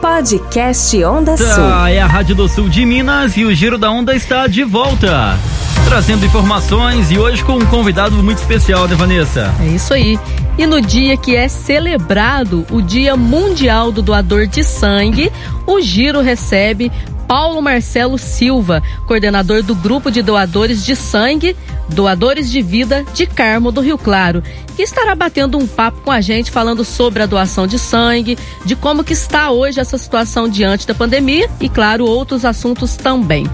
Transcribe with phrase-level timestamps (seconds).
[0.00, 1.64] Podcast Onda Sul.
[1.64, 4.62] Ah, é a Rádio do Sul de Minas e o Giro da Onda está de
[4.62, 5.36] volta.
[5.88, 9.52] Trazendo informações e hoje com um convidado muito especial, né, Vanessa?
[9.60, 10.18] É isso aí.
[10.56, 15.32] E no dia que é celebrado o Dia Mundial do Doador de Sangue,
[15.66, 16.92] o Giro recebe
[17.28, 21.54] Paulo Marcelo Silva, coordenador do grupo de doadores de sangue,
[21.90, 24.42] doadores de vida de Carmo do Rio Claro,
[24.74, 28.74] que estará batendo um papo com a gente falando sobre a doação de sangue, de
[28.74, 33.46] como que está hoje essa situação diante da pandemia e claro, outros assuntos também.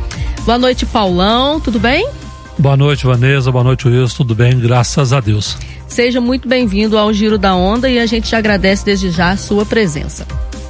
[0.44, 2.08] Boa noite, Paulão, tudo bem?
[2.56, 3.50] Boa noite, Vanessa.
[3.50, 4.16] Boa noite, Wilson.
[4.18, 4.56] Tudo bem?
[4.60, 5.56] Graças a Deus.
[5.88, 9.36] Seja muito bem-vindo ao Giro da Onda e a gente te agradece desde já a
[9.36, 10.24] sua presença.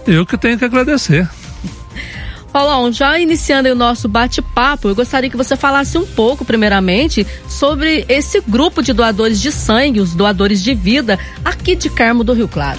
[0.07, 1.29] Eu que tenho que agradecer.
[2.55, 8.05] Paulão, já iniciando o nosso bate-papo, eu gostaria que você falasse um pouco, primeiramente, sobre
[8.09, 12.47] esse grupo de doadores de sangue, os doadores de vida, aqui de Carmo do Rio
[12.47, 12.79] Claro.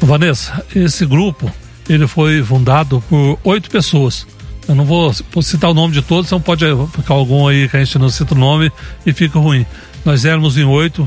[0.00, 1.52] Vanessa, esse grupo,
[1.86, 4.26] ele foi fundado por oito pessoas.
[4.66, 7.84] Eu não vou citar o nome de todos, então pode ficar algum aí que a
[7.84, 8.72] gente não cita o nome
[9.04, 9.66] e fica ruim.
[10.02, 11.06] Nós éramos em oito,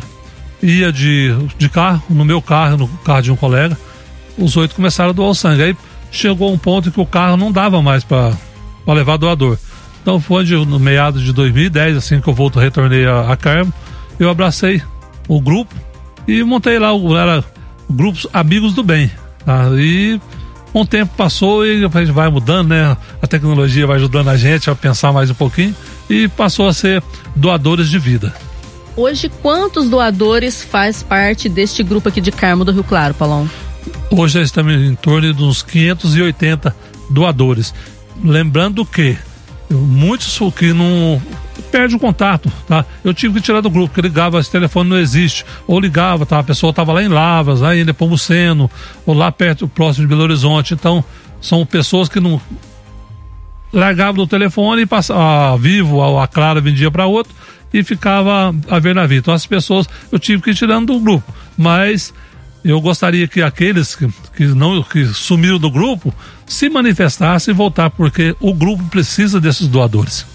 [0.61, 3.75] ia de, de carro, no meu carro, no carro de um colega,
[4.37, 5.63] os oito começaram a doar sangue.
[5.63, 5.77] Aí
[6.11, 8.33] chegou um ponto que o carro não dava mais para
[8.87, 9.57] levar doador.
[10.01, 13.73] Então foi de, no meados de 2010, assim que eu volto, retornei a, a Carmo,
[14.19, 14.81] eu abracei
[15.27, 15.73] o grupo
[16.27, 17.43] e montei lá, o, era
[17.89, 19.09] grupos Amigos do Bem.
[19.45, 19.69] Tá?
[19.75, 20.19] E
[20.73, 22.95] um tempo passou e a gente vai mudando, né?
[23.21, 25.75] A tecnologia vai ajudando a gente a pensar mais um pouquinho
[26.09, 27.03] e passou a ser
[27.35, 28.33] doadores de vida.
[28.95, 33.49] Hoje, quantos doadores faz parte deste grupo aqui de Carmo do Rio Claro, Paulão?
[34.09, 36.75] Hoje já estamos em torno de uns 580
[37.09, 37.73] doadores.
[38.23, 39.17] Lembrando que
[39.69, 41.21] muitos que não
[41.71, 42.85] perde o contato, tá?
[43.03, 45.45] Eu tive que tirar do grupo, porque ligava, esse telefone não existe.
[45.65, 46.39] Ou ligava, tá?
[46.39, 48.69] A pessoa estava lá em Lavras, lá em Nepomuceno,
[49.05, 50.73] ou lá perto, próximo de Belo Horizonte.
[50.73, 51.03] Então,
[51.39, 52.41] são pessoas que não
[53.71, 57.33] largavam do telefone e passavam, a Vivo, a, a Clara vendia para outro
[57.73, 59.21] e ficava a ver na vida.
[59.21, 61.33] Então, as pessoas eu tive que ir tirando do grupo.
[61.57, 62.13] Mas
[62.63, 66.13] eu gostaria que aqueles que, que não que sumiram do grupo
[66.45, 70.25] se manifestassem e voltar, porque o grupo precisa desses doadores.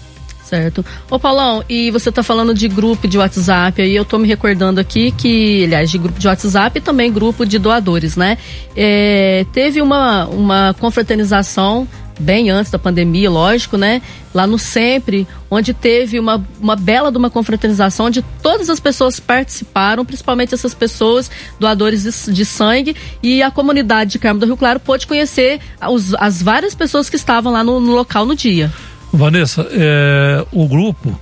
[0.43, 0.85] Certo.
[1.11, 4.79] Ô Paulão, e você está falando de grupo de WhatsApp, aí eu estou me recordando
[4.79, 8.37] aqui que, aliás, de grupo de WhatsApp e também grupo de doadores, né?
[8.73, 11.85] É, teve uma, uma confraternização
[12.19, 14.01] bem antes da pandemia, lógico, né?
[14.33, 19.19] Lá no Sempre, onde teve uma, uma bela de uma confraternização, onde todas as pessoas
[19.19, 21.29] participaram, principalmente essas pessoas
[21.59, 26.13] doadores de, de sangue, e a comunidade de Carmo do Rio Claro pôde conhecer os,
[26.15, 28.71] as várias pessoas que estavam lá no, no local no dia.
[29.11, 31.19] Vanessa, é, o grupo,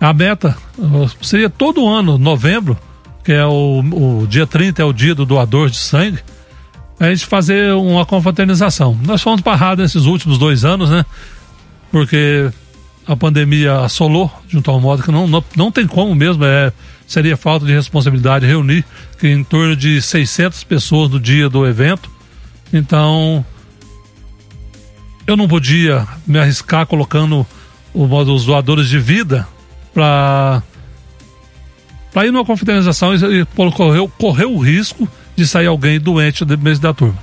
[0.00, 0.56] a meta
[1.20, 2.78] seria todo ano, novembro,
[3.24, 6.18] que é o, o dia 30, é o dia do doador de sangue,
[7.06, 8.98] a gente fazer uma confraternização.
[9.04, 11.04] Nós fomos parados nesses últimos dois anos, né?
[11.90, 12.50] Porque
[13.06, 16.72] a pandemia assolou de um tal modo que não, não, não tem como mesmo, é,
[17.06, 18.84] seria falta de responsabilidade reunir
[19.18, 22.10] que em torno de 600 pessoas no dia do evento.
[22.72, 23.44] Então,
[25.26, 27.46] eu não podia me arriscar colocando
[27.94, 29.46] os doadores de vida
[29.92, 30.62] para
[32.12, 33.44] para ir numa confraternização e
[33.74, 37.18] correr, correr o risco de sair alguém doente do mês da turma.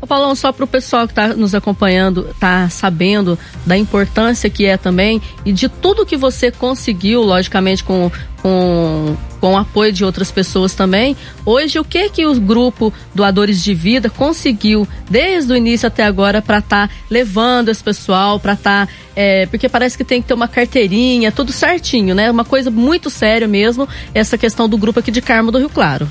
[0.00, 4.66] Ô Paulão, só para o pessoal que está nos acompanhando, tá sabendo da importância que
[4.66, 8.12] é também e de tudo que você conseguiu, logicamente com,
[8.42, 11.16] com, com o apoio de outras pessoas também.
[11.46, 16.42] Hoje, o que que o grupo Doadores de Vida conseguiu desde o início até agora
[16.42, 18.86] para estar tá levando esse pessoal, para estar.
[18.86, 22.30] Tá, é, porque parece que tem que ter uma carteirinha, tudo certinho, né?
[22.30, 26.08] Uma coisa muito séria mesmo, essa questão do grupo aqui de Carmo do Rio Claro.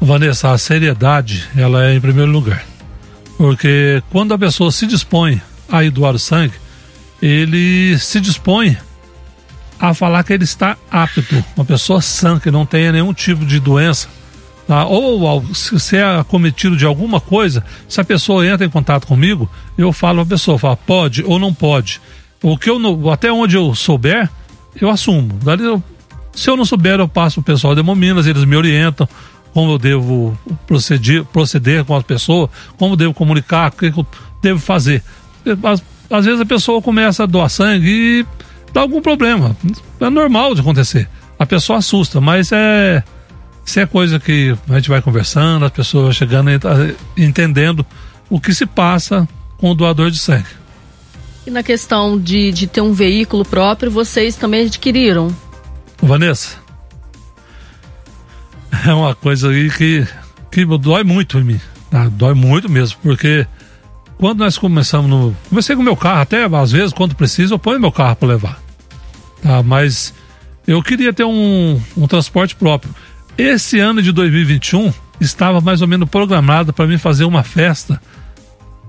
[0.00, 2.64] Vanessa, a seriedade, ela é em primeiro lugar.
[3.36, 6.54] Porque quando a pessoa se dispõe a ir doar o sangue,
[7.20, 8.76] ele se dispõe
[9.78, 13.60] a falar que ele está apto, uma pessoa sã, que não tenha nenhum tipo de
[13.60, 14.08] doença,
[14.66, 14.84] tá?
[14.84, 19.92] ou se é acometido de alguma coisa, se a pessoa entra em contato comigo, eu
[19.92, 22.00] falo a pessoa, fala, pode ou não pode.
[22.42, 24.28] O que eu até onde eu souber,
[24.80, 25.38] eu assumo.
[25.42, 25.82] Dali eu,
[26.34, 29.08] se eu não souber, eu passo o pessoal de Hemominas, eles me orientam
[29.52, 34.06] como eu devo proceder, proceder com as pessoas, como devo comunicar, o que eu
[34.42, 35.02] devo fazer.
[35.62, 38.26] Às, às vezes a pessoa começa a doar sangue e
[38.72, 39.56] dá algum problema.
[40.00, 41.08] É normal de acontecer.
[41.38, 43.02] A pessoa assusta, mas é.
[43.64, 46.48] Isso é coisa que a gente vai conversando, as pessoas chegando
[47.14, 47.84] entendendo
[48.30, 49.28] o que se passa
[49.58, 50.48] com o doador de sangue.
[51.46, 55.34] E na questão de, de ter um veículo próprio, vocês também adquiriram?
[56.02, 56.56] Vanessa,
[58.86, 60.06] é uma coisa aí que,
[60.50, 61.60] que dói muito em mim.
[61.90, 62.08] Tá?
[62.08, 63.46] Dói muito mesmo, porque
[64.18, 65.34] quando nós começamos no.
[65.48, 68.28] Comecei com o meu carro, até às vezes, quando precisa, eu ponho meu carro para
[68.28, 68.60] levar.
[69.42, 69.62] Tá?
[69.62, 70.12] Mas
[70.66, 72.94] eu queria ter um, um transporte próprio.
[73.36, 78.00] Esse ano de 2021 estava mais ou menos programado para mim fazer uma festa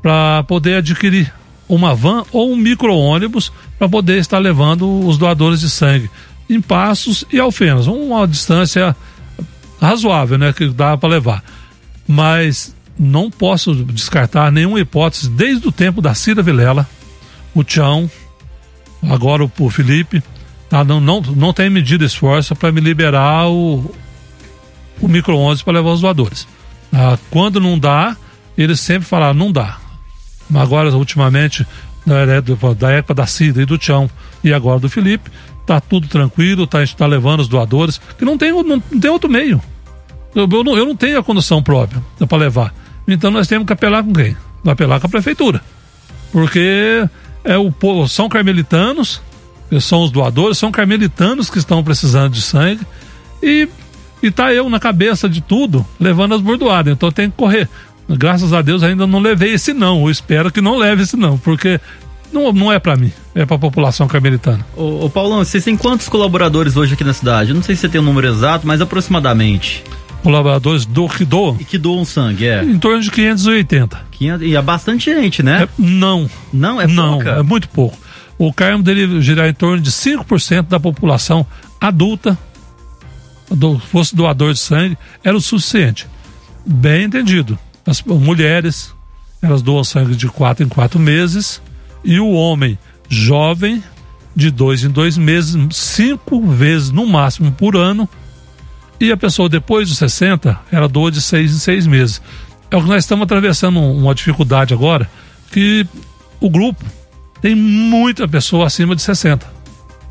[0.02, 1.32] para poder adquirir
[1.68, 6.10] uma van ou um micro-ônibus para poder estar levando os doadores de sangue
[6.50, 8.96] em Passos e Alfenas, uma distância
[9.82, 11.44] razoável, né, que dá para levar.
[12.08, 16.88] Mas não posso descartar nenhuma hipótese desde o tempo da Cira Vilela,
[17.54, 18.10] o Tião,
[19.10, 20.22] agora o, Felipe,
[20.70, 20.84] tá?
[20.84, 23.94] não, não, não tem medido esforço para me liberar o,
[25.02, 26.48] o micro-ônibus para levar os doadores.
[26.92, 28.18] Ah, quando não dá,
[28.58, 29.78] eles sempre falaram, não dá.
[30.54, 31.66] Agora, ultimamente,
[32.06, 32.42] né,
[32.78, 34.10] da época da Cida e do Tião
[34.44, 35.30] e agora do Felipe,
[35.70, 39.00] tá tudo tranquilo, tá, a gente tá levando os doadores, que não tem, não, não
[39.00, 39.62] tem outro meio.
[40.34, 42.74] Eu, eu, não, eu não tenho a condução própria para levar.
[43.08, 44.36] Então nós temos que apelar com quem?
[44.66, 45.62] Apelar com a prefeitura.
[46.32, 47.08] Porque
[47.44, 49.22] é o povo, são carmelitanos,
[49.80, 52.82] são os doadores, são carmelitanos que estão precisando de sangue.
[53.44, 53.70] E,
[54.24, 56.92] e tá eu na cabeça de tudo, levando as bordoadas.
[56.92, 57.70] Então tem que correr.
[58.10, 60.02] Graças a Deus ainda não levei esse não.
[60.02, 61.80] Eu espero que não leve esse não, porque
[62.32, 64.66] não, não é para mim, é para a população carmelitana.
[64.76, 67.52] Ô, ô Paulão, vocês têm quantos colaboradores hoje aqui na cidade?
[67.52, 69.84] Eu não sei se você tem o um número exato, mas aproximadamente.
[70.24, 71.58] Colaboradores do que doam?
[71.60, 72.64] E que doam sangue, é.
[72.64, 74.10] Em torno de 580.
[74.12, 75.64] 500, e é bastante gente, né?
[75.64, 76.30] É, não.
[76.52, 77.30] Não, é não, pouca?
[77.32, 77.98] é muito pouco.
[78.38, 81.46] O Carmo dele girar em torno de 5% da população
[81.80, 82.38] adulta,
[83.50, 86.08] do, fosse doador de sangue, era o suficiente.
[86.66, 87.58] Bem entendido.
[87.86, 88.94] As mulheres,
[89.42, 91.62] elas doam sangue de 4 em 4 meses,
[92.04, 92.78] e o homem
[93.10, 93.84] jovem,
[94.36, 98.08] de dois em dois meses, cinco vezes no máximo por ano,
[99.00, 102.22] e a pessoa depois dos 60, ela doa de seis em seis meses.
[102.70, 105.10] É o que nós estamos atravessando uma dificuldade agora,
[105.52, 105.86] que
[106.40, 106.86] o grupo
[107.42, 109.60] tem muita pessoa acima de 60.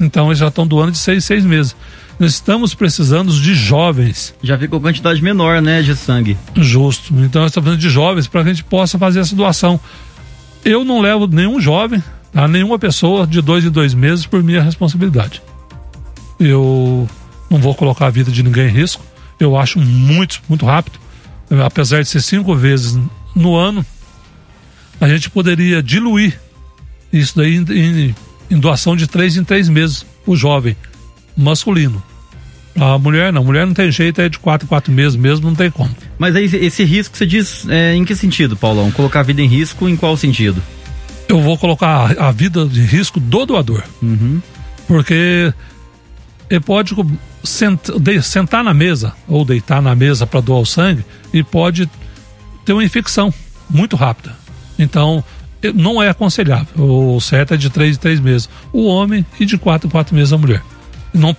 [0.01, 1.77] Então eles já estão doando de seis em seis meses.
[2.19, 4.35] Nós estamos precisando de jovens.
[4.43, 6.37] Já ficou quantidade menor, né, de sangue.
[6.57, 7.15] Justo.
[7.15, 9.79] Então nós estamos precisando de jovens para que a gente possa fazer essa doação.
[10.69, 12.47] Eu não levo nenhum jovem, tá?
[12.47, 15.41] nenhuma pessoa de dois em dois meses por minha responsabilidade.
[16.39, 17.09] Eu
[17.49, 19.03] não vou colocar a vida de ninguém em risco.
[19.41, 20.99] Eu acho muito, muito rápido.
[21.65, 23.01] Apesar de ser cinco vezes
[23.35, 23.83] no ano,
[25.01, 26.39] a gente poderia diluir
[27.11, 28.15] isso daí em, em,
[28.51, 30.77] em doação de três em três meses o jovem
[31.35, 32.03] masculino.
[32.81, 35.49] A mulher não, a mulher não tem jeito, é de quatro em quatro meses mesmo,
[35.49, 35.91] não tem como.
[36.19, 38.91] Mas aí esse risco você diz é, em que sentido, Paulão?
[38.91, 40.63] Colocar a vida em risco em qual sentido?
[41.29, 43.83] Eu vou colocar a, a vida de risco do doador.
[44.01, 44.41] Uhum.
[44.87, 45.53] Porque
[46.49, 46.95] ele pode
[47.43, 51.89] sentar na mesa ou deitar na mesa para doar o sangue e pode
[52.65, 53.33] ter uma infecção
[53.69, 54.35] muito rápida.
[54.79, 55.23] Então,
[55.75, 56.67] não é aconselhável.
[56.77, 60.15] O certo é de três em três meses o homem e de quatro em quatro
[60.15, 60.63] meses a mulher.
[61.13, 61.35] Não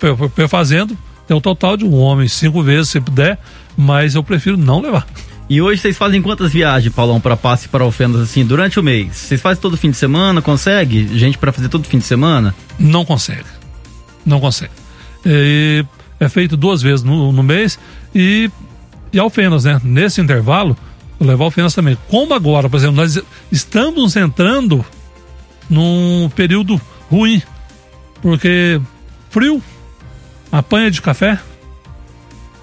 [0.47, 0.97] fazendo,
[1.29, 3.37] tem um total de um homem cinco vezes se puder,
[3.77, 5.05] mas eu prefiro não levar.
[5.47, 9.15] E hoje vocês fazem quantas viagens, Paulão, para passe para ofendas assim durante o mês?
[9.15, 10.41] Vocês fazem todo fim de semana?
[10.41, 12.55] Consegue gente para fazer todo fim de semana?
[12.79, 13.45] Não consegue.
[14.25, 14.71] Não consegue.
[15.23, 15.85] E
[16.19, 17.77] é feito duas vezes no, no mês
[18.15, 18.49] e,
[19.13, 19.79] e Alfenas, né?
[19.83, 20.75] Nesse intervalo,
[21.19, 21.95] levar Alfenas também.
[22.07, 23.21] Como agora, por exemplo, nós
[23.51, 24.83] estamos entrando
[25.69, 27.39] num período ruim,
[28.19, 28.81] porque
[29.29, 29.61] frio,
[30.51, 31.39] apanha de café,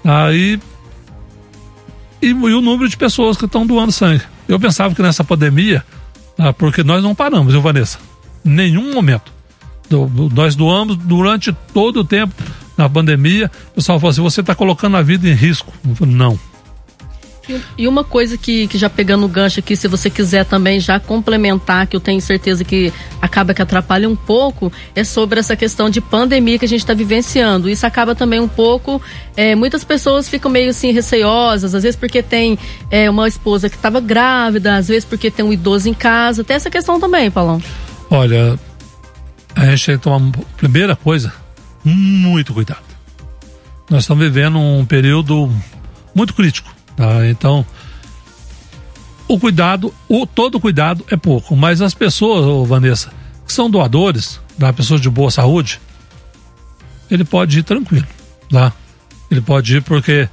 [0.03, 0.59] aí
[2.21, 4.23] e, e, o número de pessoas que estão doando sangue.
[4.47, 5.83] Eu pensava que nessa pandemia,
[6.37, 7.99] ah, porque nós não paramos, viu, Vanessa?
[8.43, 9.31] Nenhum momento.
[9.89, 12.33] Do, nós doamos durante todo o tempo
[12.77, 13.51] na pandemia.
[13.71, 15.71] O pessoal falou assim: você está colocando a vida em risco.
[16.01, 16.39] Não.
[17.77, 20.99] E uma coisa que, que já pegando o gancho aqui, se você quiser também já
[20.99, 25.89] complementar, que eu tenho certeza que acaba que atrapalha um pouco, é sobre essa questão
[25.89, 27.69] de pandemia que a gente está vivenciando.
[27.69, 29.01] Isso acaba também um pouco.
[29.35, 32.57] É, muitas pessoas ficam meio assim receosas, às vezes porque tem
[32.91, 36.43] é, uma esposa que estava grávida, às vezes porque tem um idoso em casa.
[36.43, 37.61] Tem essa questão também, Paulão.
[38.09, 38.57] Olha,
[39.55, 41.33] a gente tem que tomar, primeira coisa,
[41.83, 42.87] muito cuidado.
[43.89, 45.49] Nós estamos vivendo um período
[46.13, 47.27] muito crítico Tá?
[47.27, 47.63] Então,
[49.27, 53.11] o cuidado, o todo cuidado é pouco, mas as pessoas, ô Vanessa,
[53.45, 54.73] que são doadores, tá?
[54.73, 55.79] pessoas de boa saúde,
[57.09, 58.07] ele pode ir tranquilo,
[58.49, 58.73] tá?
[59.29, 60.27] Ele pode ir porque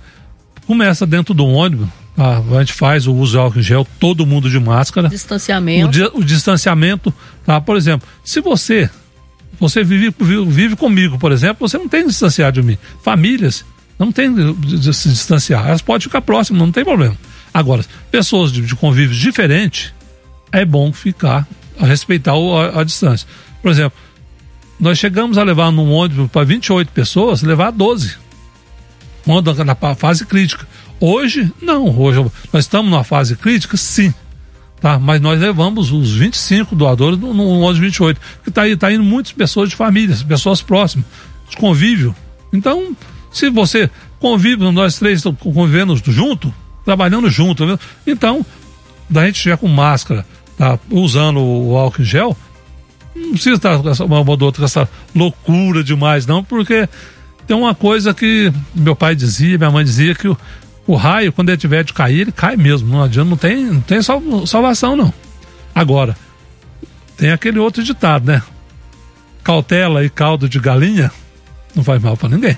[0.66, 2.38] começa dentro do ônibus, tá?
[2.38, 5.08] a gente faz o uso de álcool em gel, todo mundo de máscara.
[5.08, 5.98] Distanciamento.
[6.14, 7.12] O, o distanciamento,
[7.44, 7.60] tá?
[7.60, 8.88] Por exemplo, se você
[9.60, 12.78] você vive, vive, vive comigo, por exemplo, você não tem que distanciar de mim.
[13.02, 13.64] Famílias
[14.04, 15.66] não tem de se distanciar.
[15.66, 17.16] Elas podem ficar próximas, não tem problema.
[17.52, 19.94] Agora, pessoas de, de convívio diferente,
[20.52, 21.46] é bom ficar,
[21.78, 23.26] a respeitar o, a, a, distância.
[23.62, 23.98] Por exemplo,
[24.78, 28.16] nós chegamos a levar num ônibus para 28 pessoas, levar 12.
[29.64, 30.66] Na fase crítica.
[31.00, 31.98] Hoje, não.
[31.98, 32.20] Hoje
[32.52, 34.12] nós estamos numa fase crítica, sim.
[34.80, 34.98] Tá?
[34.98, 38.20] Mas nós levamos os 25 doadores no, no ônibus 28.
[38.42, 41.06] Que está tá indo muitas pessoas de famílias, pessoas próximas,
[41.48, 42.14] de convívio.
[42.52, 42.94] Então,
[43.34, 47.76] se você convive, nós três convivendo junto, trabalhando junto, né?
[48.06, 48.46] então,
[49.10, 50.24] da gente já com máscara,
[50.56, 52.36] tá usando o álcool em gel,
[53.14, 56.88] não precisa estar uma ou outra com essa loucura demais, não, porque
[57.44, 60.38] tem uma coisa que meu pai dizia, minha mãe dizia, que o,
[60.86, 62.88] o raio, quando ele tiver de cair, ele cai mesmo.
[62.88, 64.00] Não adianta, não tem, não tem
[64.46, 65.12] salvação, não.
[65.74, 66.16] Agora,
[67.16, 68.42] tem aquele outro ditado, né?
[69.42, 71.10] Cautela e caldo de galinha
[71.74, 72.56] não faz mal para ninguém.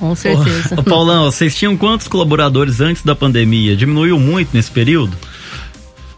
[0.00, 0.74] Com certeza.
[0.80, 3.76] Ô, Paulão, vocês tinham quantos colaboradores antes da pandemia?
[3.76, 5.14] Diminuiu muito nesse período?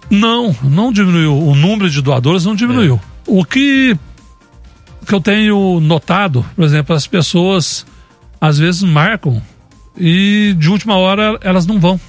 [0.09, 1.37] Não, não diminuiu.
[1.37, 2.95] O número de doadores não diminuiu.
[2.95, 3.13] É.
[3.27, 3.97] O que,
[5.05, 7.85] que eu tenho notado, por exemplo, as pessoas
[8.41, 9.43] às vezes marcam
[9.99, 12.01] e de última hora elas não vão.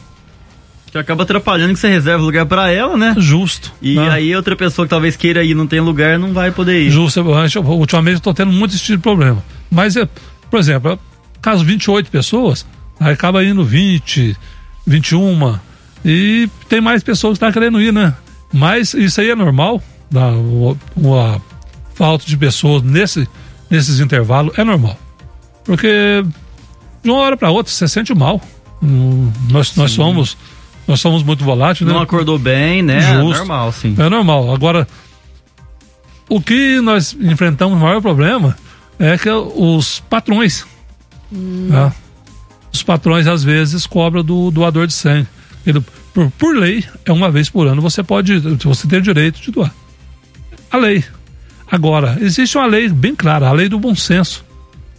[0.92, 3.16] Que acaba atrapalhando que você reserva lugar para ela, né?
[3.18, 3.72] Justo.
[3.82, 4.10] E né?
[4.12, 6.92] aí outra pessoa que talvez queira ir e não tem lugar não vai poder ir.
[6.92, 7.20] Justo.
[7.22, 9.44] Ultimamente eu tô tendo muito esse tipo de problema.
[9.72, 10.08] Mas, é,
[10.52, 11.00] por exemplo,
[11.44, 12.66] caso 28 pessoas,
[13.00, 14.36] aí acaba indo 20,
[14.88, 15.60] 21
[16.04, 18.16] e tem mais pessoas que estão tá querendo ir, né?
[18.52, 21.42] Mas isso aí é normal, da, a,
[21.94, 23.28] falta de pessoas nesse,
[23.70, 24.98] nesses intervalos é normal.
[25.64, 26.24] Porque
[27.04, 28.42] de uma hora para outra você sente mal.
[28.82, 30.38] Hum, nós, nós somos
[30.88, 32.04] nós somos muito voláteis, Não né?
[32.04, 33.00] acordou bem, né?
[33.00, 33.36] Justo.
[33.36, 33.96] É normal, sim.
[33.98, 34.54] É normal.
[34.54, 34.88] Agora,
[36.28, 38.56] o que nós enfrentamos o maior problema
[39.00, 40.66] é que os patrões,
[41.34, 41.68] hum.
[41.70, 41.92] né?
[42.72, 45.28] os patrões às vezes cobram do doador de sangue.
[45.66, 45.82] Ele,
[46.14, 49.52] por, por lei, é uma vez por ano você pode, você tem o direito de
[49.52, 49.74] doar.
[50.72, 51.04] A lei.
[51.72, 54.44] Agora, existe uma lei bem clara, a lei do bom senso.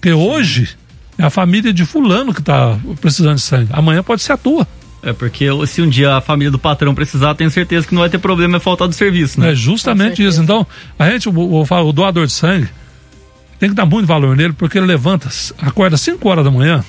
[0.00, 0.76] Que hoje
[1.18, 3.70] é a família de fulano que está precisando de sangue.
[3.72, 4.66] Amanhã pode ser a tua.
[5.02, 8.08] É porque se um dia a família do patrão precisar, tenho certeza que não vai
[8.08, 9.52] ter problema é faltar do serviço, né?
[9.52, 10.40] É justamente isso.
[10.40, 10.66] Então,
[10.98, 12.68] a gente, o, o, o, doador de sangue,
[13.64, 16.84] tem que dar muito valor nele, porque ele levanta, acorda 5 horas da manhã,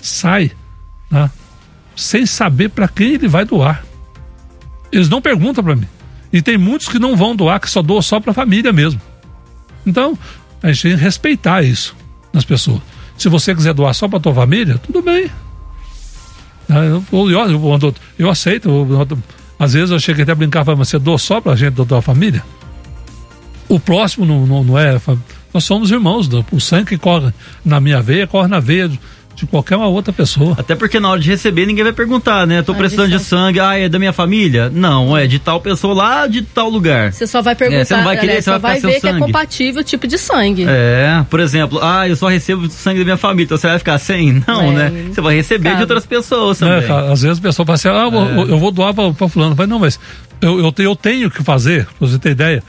[0.00, 0.52] sai,
[1.10, 1.28] né,
[1.96, 3.84] sem saber para quem ele vai doar.
[4.92, 5.88] Eles não perguntam para mim.
[6.32, 9.00] E tem muitos que não vão doar, que só doam só para a família mesmo.
[9.84, 10.16] Então,
[10.62, 11.96] a gente tem que respeitar isso
[12.32, 12.80] nas pessoas.
[13.18, 15.28] Se você quiser doar só para tua família, tudo bem.
[16.68, 18.70] Ah, eu, eu, eu, eu aceito.
[19.58, 21.84] às vezes eu chego até a brincar, mas você doa só para a gente da
[21.84, 22.44] tua família?
[23.68, 25.00] O próximo não, não, não é.
[25.52, 26.28] Nós somos irmãos.
[26.52, 27.32] O sangue que corre
[27.64, 28.90] na minha veia corre na veia
[29.40, 30.54] de qualquer uma outra pessoa.
[30.58, 32.62] Até porque na hora de receber ninguém vai perguntar, né?
[32.62, 34.70] Tô precisando de sangue, ah, é da minha família?
[34.70, 37.12] Não, é de tal pessoa lá de tal lugar.
[37.12, 39.18] Você só vai perguntar, é, você não vai querer, você vai, vai ver que é
[39.18, 40.66] compatível o tipo de sangue.
[40.68, 43.98] É, por exemplo, ah, eu só recebo sangue da minha família, então você vai ficar
[43.98, 44.42] sem?
[44.46, 45.04] Não, é, né?
[45.12, 46.90] Você vai receber de outras pessoas é, também.
[46.90, 48.10] É, às vezes a pessoa fala assim, ah,
[48.46, 48.52] é.
[48.52, 49.54] eu vou doar pra, pra fulano.
[49.56, 50.00] Mas não, mas
[50.40, 52.62] eu, eu, eu tenho que fazer, pra você ter ideia,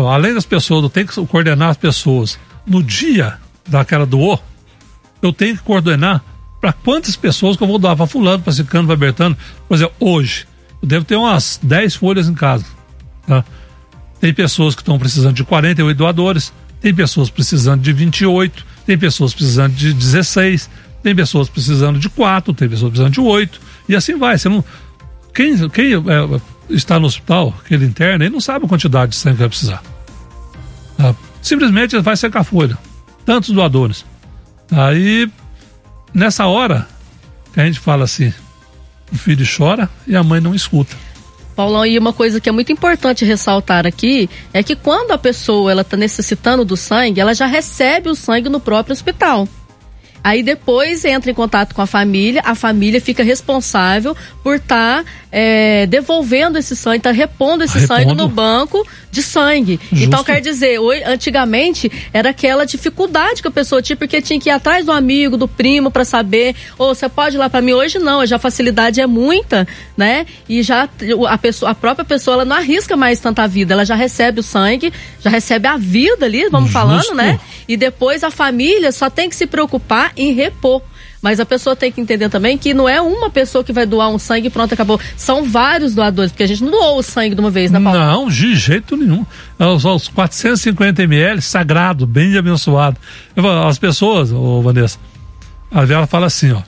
[0.00, 4.42] além das pessoas, eu tenho que coordenar as pessoas no dia daquela doou,
[5.22, 6.22] eu tenho que coordenar
[6.60, 9.36] para quantas pessoas que eu vou doar para fulano, para ciclano, para bertano.
[9.68, 10.46] Por exemplo, hoje,
[10.82, 12.64] eu devo ter umas 10 folhas em casa.
[13.26, 13.44] Tá?
[14.20, 19.34] Tem pessoas que estão precisando de 48 doadores, tem pessoas precisando de 28, tem pessoas
[19.34, 20.70] precisando de 16,
[21.02, 24.38] tem pessoas precisando de 4, tem pessoas precisando de 8, e assim vai.
[24.38, 24.64] Você não...
[25.34, 29.36] Quem, quem é, está no hospital, aquele interno, ele não sabe a quantidade de sangue
[29.36, 29.82] que vai precisar.
[30.96, 31.14] Tá?
[31.42, 32.76] Simplesmente ele vai secar a folha.
[33.24, 34.04] Tantos doadores.
[34.70, 35.30] Aí
[36.12, 36.88] nessa hora
[37.52, 38.32] que a gente fala assim,
[39.12, 40.96] o filho chora e a mãe não escuta.
[41.54, 45.70] Paulão, e uma coisa que é muito importante ressaltar aqui é que quando a pessoa
[45.70, 49.48] ela está necessitando do sangue, ela já recebe o sangue no próprio hospital.
[50.26, 55.10] Aí depois entra em contato com a família, a família fica responsável por estar tá,
[55.30, 58.00] é, devolvendo esse sangue, tá repondo esse repondo.
[58.00, 59.78] sangue no banco de sangue.
[59.80, 60.04] Justo.
[60.04, 64.52] Então quer dizer, antigamente era aquela dificuldade que a pessoa tinha, porque tinha que ir
[64.52, 67.72] atrás do amigo, do primo para saber, ou oh, você pode ir lá para mim
[67.72, 69.64] hoje não, hoje a facilidade é muita,
[69.96, 70.26] né?
[70.48, 70.88] E já
[71.28, 74.42] a pessoa, a própria pessoa ela não arrisca mais tanta vida, ela já recebe o
[74.42, 74.92] sangue,
[75.22, 76.80] já recebe a vida ali, vamos Justo.
[76.80, 77.38] falando, né?
[77.68, 80.82] E depois a família só tem que se preocupar em repor.
[81.22, 84.08] Mas a pessoa tem que entender também que não é uma pessoa que vai doar
[84.10, 85.00] um sangue e pronto, acabou.
[85.16, 87.98] São vários doadores, porque a gente não doou o sangue de uma vez, né, Paulo?
[87.98, 89.26] Não, de jeito nenhum.
[89.58, 92.96] É os, os 450 ml, sagrado, bem abençoado.
[93.66, 94.98] As pessoas, ô Vanessa,
[95.70, 96.62] a Vera fala assim, ó.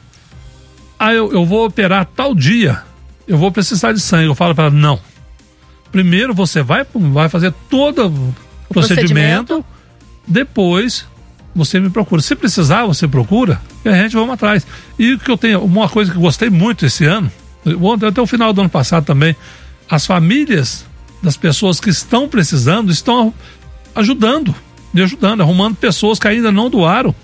[0.98, 2.82] Ah, eu, eu vou operar tal dia,
[3.28, 4.26] eu vou precisar de sangue.
[4.26, 4.98] Eu falo para ela, não.
[5.92, 8.34] Primeiro você vai, vai fazer todo o
[8.74, 9.64] procedimento, procedimento,
[10.26, 11.06] depois
[11.58, 12.22] você me procura.
[12.22, 14.66] Se precisar, você procura e a gente vamos atrás.
[14.98, 17.30] E o que eu tenho, uma coisa que eu gostei muito esse ano,
[18.06, 19.36] até o final do ano passado também,
[19.90, 20.86] as famílias
[21.22, 23.34] das pessoas que estão precisando estão
[23.94, 24.54] ajudando,
[24.94, 27.14] me ajudando, arrumando pessoas que ainda não doaram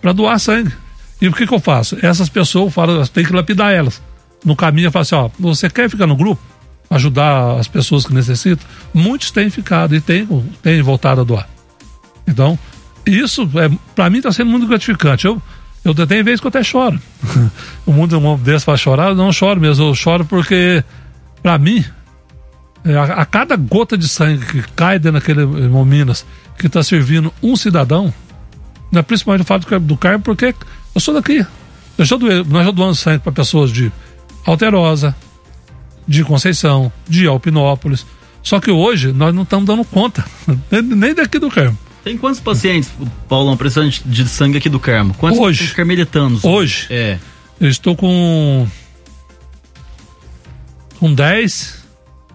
[0.00, 0.72] para doar sangue.
[1.20, 1.98] E o que, que eu faço?
[2.02, 4.02] Essas pessoas, eu falo, tem que lapidar elas.
[4.44, 6.42] No caminho eu falo assim, ó, você quer ficar no grupo?
[6.90, 8.66] Ajudar as pessoas que necessitam?
[8.92, 10.26] Muitos têm ficado e têm,
[10.62, 11.48] têm voltado a doar.
[12.26, 12.58] Então,
[13.06, 15.26] isso, é, para mim, está sendo muito gratificante.
[15.26, 15.40] Eu,
[15.84, 16.98] eu tenho vezes que eu até choro.
[17.84, 19.86] o mundo um desse para chorar, eu não choro mesmo.
[19.86, 20.82] Eu choro porque,
[21.42, 21.84] para mim,
[22.84, 26.24] é, a, a, cada gota de sangue que cai dentro daquele irmão Minas,
[26.58, 28.12] que está servindo um cidadão,
[28.92, 30.54] né, principalmente o fato do Carmo, porque
[30.94, 31.44] eu sou daqui.
[31.96, 33.90] Eu já doei, nós já doamos sangue para pessoas de
[34.44, 35.14] Alterosa,
[36.06, 38.06] de Conceição, de Alpinópolis.
[38.42, 40.24] Só que hoje nós não estamos dando conta,
[40.70, 41.78] nem daqui do Carmo.
[42.04, 42.92] Tem quantos pacientes,
[43.26, 45.14] Paulão, precisando de sangue aqui do Carmo?
[45.14, 46.44] Quantos hoje, carmelitanos?
[46.44, 47.18] Hoje, é.
[47.58, 48.68] eu estou com
[51.00, 51.82] com 10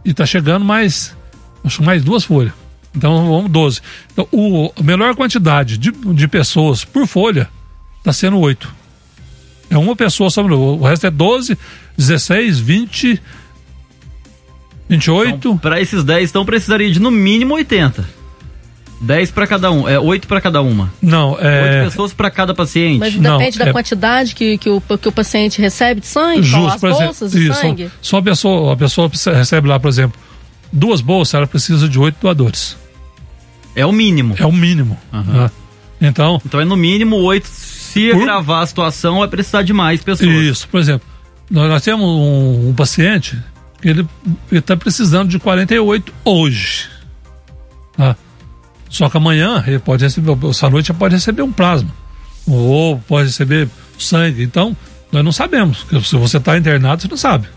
[0.04, 1.16] e está chegando mais
[1.64, 2.52] acho mais duas folhas.
[2.96, 3.82] Então vamos 12.
[4.12, 7.48] Então, o, a melhor quantidade de, de pessoas por folha
[8.00, 8.74] está sendo 8.
[9.70, 11.56] É uma pessoa sobre o resto é 12,
[11.96, 13.22] 16, 20,
[14.90, 15.36] 28.
[15.36, 18.18] Então, para esses 10, então precisaria de no mínimo 80.
[19.02, 20.92] 10 para cada um, é 8 para cada uma.
[21.02, 21.84] Não, é.
[21.84, 23.00] 8 pessoas para cada paciente.
[23.00, 23.74] Mas depende Não, da é...
[23.74, 27.48] quantidade que, que, o, que o paciente recebe de sangue, Justo, as exemplo, bolsas de
[27.48, 27.86] isso, sangue.
[27.86, 30.20] Só, só a pessoa, a pessoa recebe lá, por exemplo,
[30.72, 32.76] duas bolsas, ela precisa de 8 doadores.
[33.76, 34.36] É o mínimo.
[34.38, 34.98] É o mínimo.
[35.14, 35.24] Uhum.
[35.24, 35.52] Né?
[36.02, 36.42] Então.
[36.46, 37.48] Então é no mínimo 8.
[37.48, 38.22] Se por...
[38.22, 40.30] agravar a situação, vai precisar de mais pessoas.
[40.30, 41.08] Isso, por exemplo,
[41.50, 43.38] nós, nós temos um, um paciente
[43.82, 44.06] que ele
[44.52, 46.90] está precisando de 48 hoje.
[47.96, 48.16] Tá?
[48.90, 51.90] Só que amanhã ele pode receber, essa noite pode receber um plasma.
[52.48, 54.44] Ou pode receber sangue.
[54.44, 54.76] Então,
[55.12, 55.86] nós não sabemos.
[56.04, 57.48] Se você está internado, você não sabe.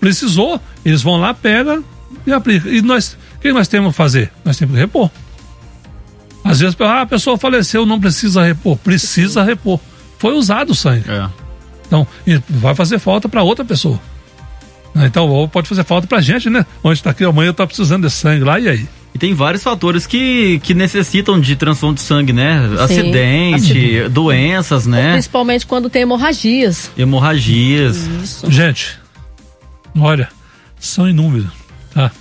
[0.00, 1.82] Precisou, eles vão lá, pega
[2.26, 2.68] e aplica.
[2.68, 4.32] E nós, o que nós temos que fazer?
[4.44, 5.10] Nós temos que repor.
[6.44, 8.76] Às vezes, ah, a pessoa faleceu, não precisa repor.
[8.78, 9.78] Precisa repor.
[10.18, 11.04] Foi usado o sangue.
[11.08, 11.28] É.
[11.86, 12.06] Então,
[12.48, 13.98] vai fazer falta para outra pessoa.
[14.96, 16.66] Então, ou pode fazer falta para a gente, né?
[16.82, 18.88] Onde está aqui, amanhã está precisando de sangue lá, e aí?
[19.18, 22.68] E tem vários fatores que, que necessitam de transfusão de sangue, né?
[22.68, 22.78] Sim.
[22.78, 25.14] Acidente, Acidente, doenças, né?
[25.14, 26.88] Principalmente quando tem hemorragias.
[26.96, 27.96] Hemorragias.
[28.22, 28.48] Isso.
[28.48, 28.96] Gente,
[29.98, 30.28] olha,
[30.78, 31.48] são inúmeros,
[31.92, 32.12] tá?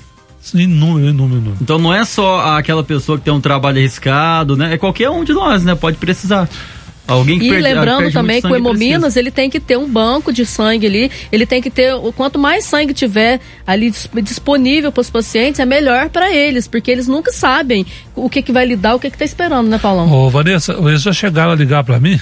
[0.41, 1.61] São inúmeros, inúmeros, inúmeros.
[1.61, 4.73] Então não é só aquela pessoa que tem um trabalho arriscado, né?
[4.73, 5.75] É qualquer um de nós, né?
[5.75, 6.49] Pode precisar.
[7.07, 10.33] Alguém e perde, lembrando perde também que o Hemominas ele tem que ter um banco
[10.33, 15.09] de sangue ali, ele tem que ter, quanto mais sangue tiver ali disponível para os
[15.09, 18.95] pacientes, é melhor para eles, porque eles nunca sabem o que, que vai lhe dar,
[18.95, 20.11] o que está esperando, né, Paulão?
[20.11, 22.19] Ô, Vanessa, eles já chegaram a ligar para mim,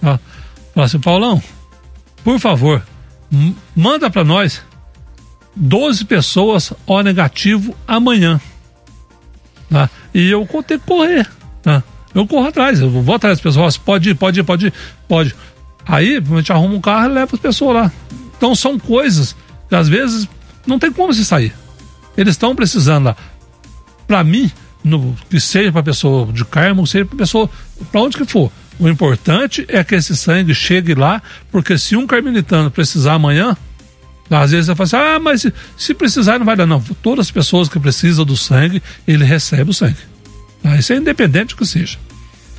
[0.00, 0.20] tá?
[0.74, 1.42] Falaram assim, Paulão,
[2.22, 2.82] por favor,
[3.74, 4.62] manda para nós
[5.56, 8.40] 12 pessoas O negativo amanhã.
[9.70, 9.90] Tá?
[10.14, 11.26] E eu vou ter que correr.
[12.18, 12.22] Tá?
[12.22, 14.72] eu corro atrás, eu vou atrás das pessoas, pode ir, pode ir, pode ir,
[15.06, 15.34] pode.
[15.86, 17.92] Aí a gente arruma um carro e leva as pessoas lá.
[18.36, 19.36] Então são coisas
[19.68, 20.28] que às vezes
[20.66, 21.52] não tem como se sair.
[22.16, 23.16] Eles estão precisando lá.
[24.06, 24.50] Para mim,
[24.82, 27.48] no, que seja para pessoa de Carmo, seja para pessoa,
[27.92, 28.50] para onde que for.
[28.78, 33.56] O importante é que esse sangue chegue lá, porque se um carmelitano precisar amanhã,
[34.30, 36.66] às vezes você fala assim, ah, mas se, se precisar não vai dar.
[36.66, 39.98] Não, todas as pessoas que precisam do sangue, ele recebe o sangue.
[40.62, 41.98] Ah, isso é independente do que seja.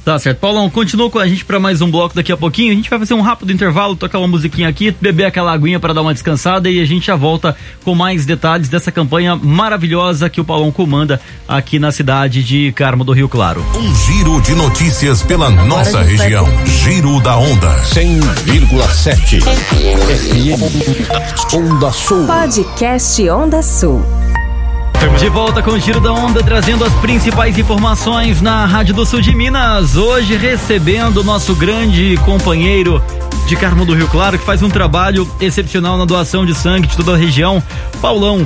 [0.09, 0.39] Tá certo.
[0.39, 2.71] Paulão, continua com a gente para mais um bloco daqui a pouquinho.
[2.71, 5.93] A gente vai fazer um rápido intervalo, tocar uma musiquinha aqui, beber aquela aguinha para
[5.93, 10.41] dar uma descansada e a gente já volta com mais detalhes dessa campanha maravilhosa que
[10.41, 13.63] o Paulão comanda aqui na cidade de Carmo do Rio Claro.
[13.75, 16.45] Um giro de notícias pela Agora nossa região.
[16.45, 16.65] Vai...
[16.65, 17.75] Giro da Onda.
[17.83, 21.53] 100,7 FM.
[21.53, 22.25] Onda Sul.
[22.25, 24.18] Podcast Onda Sul.
[25.17, 29.21] De volta com o Giro da Onda, trazendo as principais informações na Rádio do Sul
[29.21, 29.95] de Minas.
[29.95, 33.01] Hoje recebendo o nosso grande companheiro
[33.47, 36.97] de Carmo do Rio Claro, que faz um trabalho excepcional na doação de sangue de
[36.97, 37.63] toda a região,
[38.01, 38.45] Paulão.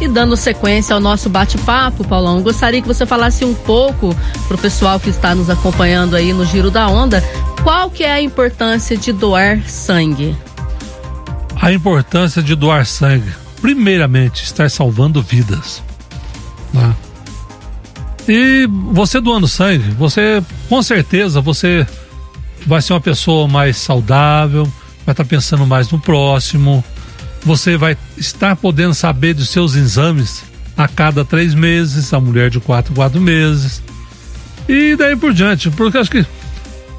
[0.00, 4.14] E dando sequência ao nosso bate-papo, Paulão, gostaria que você falasse um pouco
[4.46, 7.20] para o pessoal que está nos acompanhando aí no Giro da Onda,
[7.64, 10.36] qual que é a importância de doar sangue?
[11.60, 15.82] A importância de doar sangue primeiramente, estar salvando vidas.
[16.70, 16.94] Né?
[18.28, 21.86] E você doando sangue, você, com certeza, você
[22.66, 24.64] vai ser uma pessoa mais saudável,
[25.06, 26.84] vai estar pensando mais no próximo.
[27.42, 30.44] Você vai estar podendo saber dos seus exames
[30.76, 33.82] a cada três meses, a mulher de quatro, quatro meses.
[34.68, 36.26] E daí por diante, porque acho que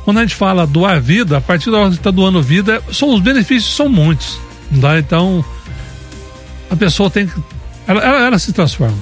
[0.04, 3.14] quando a gente fala doar vida, a partir da hora que está doando vida, são,
[3.14, 4.40] os benefícios são muitos.
[4.82, 4.98] Tá?
[4.98, 5.46] Então,
[6.70, 7.34] a pessoa tem que.
[7.88, 8.98] Ela, ela, ela se transforma.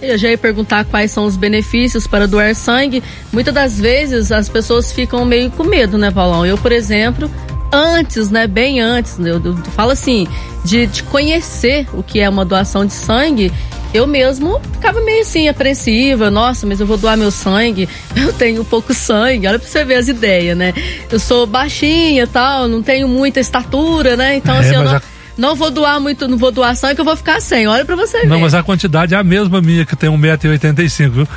[0.00, 3.02] Eu já ia perguntar quais são os benefícios para doar sangue.
[3.32, 6.44] Muitas das vezes as pessoas ficam meio com medo, né, Paulão?
[6.44, 7.30] Eu, por exemplo,
[7.72, 10.28] antes, né, bem antes, eu, eu, falo assim,
[10.64, 13.50] de, de conhecer o que é uma doação de sangue,
[13.94, 16.30] eu mesmo ficava meio assim, apreensiva.
[16.30, 19.46] Nossa, mas eu vou doar meu sangue, eu tenho pouco sangue.
[19.46, 20.74] Olha pra você ver as ideias, né?
[21.10, 24.36] Eu sou baixinha tal, não tenho muita estatura, né?
[24.36, 25.02] Então, é, assim, eu não, já...
[25.36, 27.66] não, vou doar muito, não vou doar sangue, eu vou ficar sem.
[27.66, 28.28] Olha pra você ver.
[28.28, 31.28] Não, mas a quantidade é a mesma minha, que tem 1,85m, viu?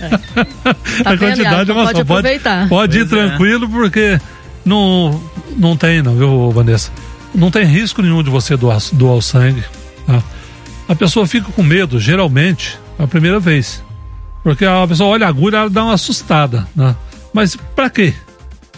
[0.00, 0.44] É.
[1.02, 2.02] Tá a quantidade é uma pode só.
[2.02, 2.68] Aproveitar.
[2.68, 3.04] Pode, pode ir é.
[3.04, 4.20] tranquilo, porque
[4.64, 5.20] não,
[5.56, 6.90] não tem, não, viu, Vanessa?
[7.34, 9.64] Não tem risco nenhum de você doar, doar o sangue.
[10.06, 10.22] Tá?
[10.88, 13.82] a pessoa fica com medo, geralmente, a primeira vez.
[14.42, 16.94] Porque a pessoa olha a agulha, ela dá uma assustada, né?
[17.32, 18.14] Mas para quê?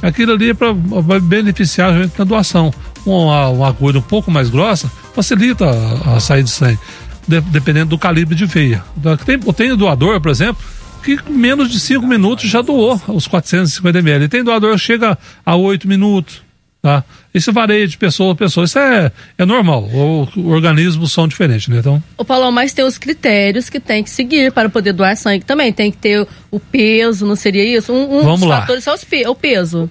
[0.00, 0.72] Aquilo ali é para
[1.20, 2.72] beneficiar a gente na doação.
[3.06, 6.78] Uma, uma agulha um pouco mais grossa facilita a, a saída de sangue,
[7.26, 8.84] de, dependendo do calibre de veia.
[9.24, 10.62] Tem, tem doador, por exemplo,
[11.02, 14.28] que menos de 5 minutos já doou os 450 ml.
[14.28, 16.42] Tem doador que chega a 8 minutos,
[16.86, 17.02] Tá?
[17.34, 19.82] Esse vareio de pessoa a pessoa, isso é, é normal.
[19.92, 21.78] O, o organismos são diferentes, né?
[21.78, 22.00] Então...
[22.16, 25.72] O Paulo, mas tem os critérios que tem que seguir para poder doar sangue também.
[25.72, 27.92] Tem que ter o peso, não seria isso?
[27.92, 28.60] Um, um Vamos dos lá.
[28.60, 29.90] fatores é o peso.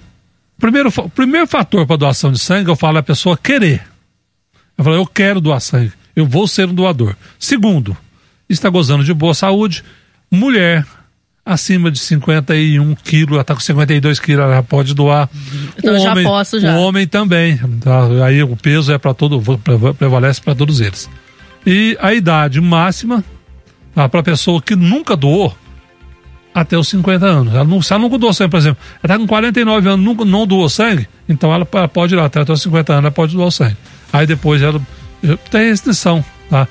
[0.58, 3.82] Primeiro, o primeiro fator para doação de sangue, eu falo é a pessoa querer.
[4.76, 7.14] Eu falo, eu quero doar sangue, eu vou ser um doador.
[7.38, 7.96] Segundo,
[8.48, 9.84] está gozando de boa saúde,
[10.30, 10.86] mulher,
[11.44, 15.30] acima de 51 quilos, ela está com 52 quilos, ela pode doar.
[15.78, 16.74] Então o já homem, posso já.
[16.74, 17.58] O homem também.
[17.80, 18.24] Tá?
[18.24, 19.40] Aí o peso é para todo,
[19.94, 21.08] prevalece para todos eles.
[21.64, 23.24] E a idade máxima
[23.94, 24.08] tá?
[24.08, 25.56] para a pessoa que nunca doou
[26.56, 27.54] até os 50 anos.
[27.54, 30.24] Ela não, se ela nunca doou sangue, por exemplo, ela está com 49 anos, nunca
[30.24, 33.36] não doou sangue, então ela, ela pode ir lá até os 50 anos, ela pode
[33.36, 33.76] doar sangue.
[34.10, 34.80] Aí depois ela
[35.50, 36.66] tem restrição, tá?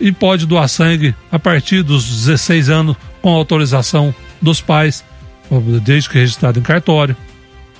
[0.00, 5.04] E pode doar sangue a partir dos 16 anos com autorização dos pais,
[5.84, 7.16] desde que registrado em cartório.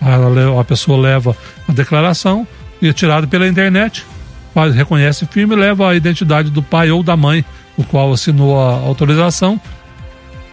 [0.01, 1.37] A, a pessoa leva
[1.69, 2.47] a declaração
[2.81, 4.07] e é tirada pela internet,
[4.55, 7.45] faz, reconhece firme e leva a identidade do pai ou da mãe,
[7.77, 9.61] o qual assinou a autorização.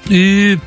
[0.10, 0.58] E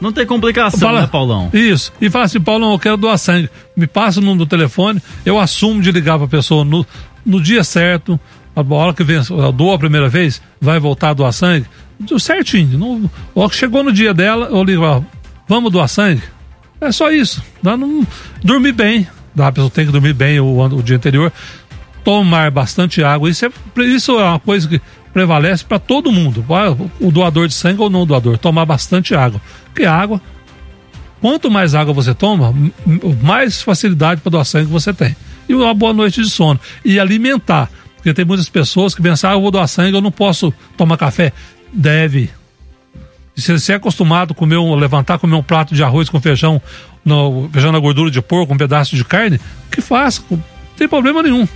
[0.00, 1.50] não tem complicação, fala, né, Paulão?
[1.52, 1.92] Isso.
[2.00, 3.50] E fala assim, Paulão, eu quero doar sangue.
[3.76, 6.86] Me passa o número do telefone, eu assumo de ligar para a pessoa no,
[7.24, 8.18] no dia certo,
[8.54, 9.20] a hora que vem,
[9.54, 11.66] doa a primeira vez, vai voltar a doar sangue,
[12.18, 12.78] certinho.
[12.78, 15.02] Não, ó, chegou no dia dela, eu ligo, ó,
[15.48, 16.22] vamos doar sangue?
[16.80, 17.42] É só isso.
[17.62, 18.06] Dá, não,
[18.42, 21.32] dormir bem, dá, a pessoa tem que dormir bem o, o dia anterior,
[22.04, 23.28] tomar bastante água.
[23.30, 23.50] Isso é,
[23.84, 24.80] isso é uma coisa que
[25.12, 26.44] prevalece para todo mundo,
[27.00, 29.40] o doador de sangue ou não doador, tomar bastante água.
[29.66, 30.20] Porque água,
[31.20, 32.54] quanto mais água você toma,
[33.22, 35.16] mais facilidade para doar sangue você tem.
[35.48, 36.60] E uma boa noite de sono.
[36.84, 37.68] E alimentar.
[37.96, 40.96] Porque tem muitas pessoas que pensam, ah, eu vou doar sangue, eu não posso tomar
[40.96, 41.32] café.
[41.72, 42.30] Deve.
[43.36, 46.60] Se você é acostumado a comer um, levantar, comer um prato de arroz com feijão,
[47.04, 50.42] no, feijão na gordura de porco, um pedaço de carne, que faça, não
[50.76, 51.46] tem problema nenhum.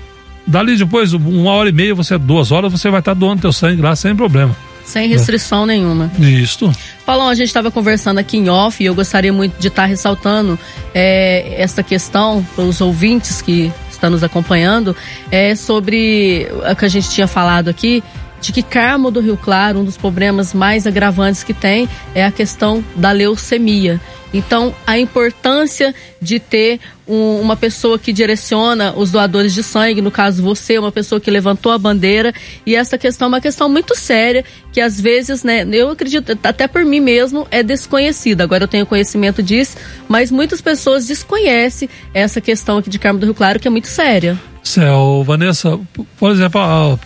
[0.46, 3.80] Dali depois, uma hora e meia, você duas horas, você vai estar doando teu sangue
[3.80, 4.54] lá sem problema.
[4.84, 5.66] Sem restrição é.
[5.68, 6.10] nenhuma.
[6.18, 6.70] Isso.
[7.06, 10.58] Paulão, a gente estava conversando aqui em off e eu gostaria muito de estar ressaltando
[10.94, 14.94] é, essa questão para os ouvintes que está nos acompanhando,
[15.30, 18.02] é sobre o que a gente tinha falado aqui,
[18.40, 22.30] de que Carmo do Rio Claro, um dos problemas mais agravantes que tem é a
[22.30, 23.98] questão da leucemia.
[24.34, 30.10] Então, a importância de ter um, uma pessoa que direciona os doadores de sangue, no
[30.10, 32.34] caso você, uma pessoa que levantou a bandeira,
[32.66, 36.66] e essa questão é uma questão muito séria, que às vezes, né, eu acredito, até
[36.66, 38.42] por mim mesmo, é desconhecida.
[38.42, 39.76] Agora eu tenho conhecimento disso,
[40.08, 43.86] mas muitas pessoas desconhecem essa questão aqui de Carmo do Rio Claro, que é muito
[43.86, 44.36] séria.
[44.64, 45.78] Céu, Vanessa,
[46.18, 46.98] por exemplo,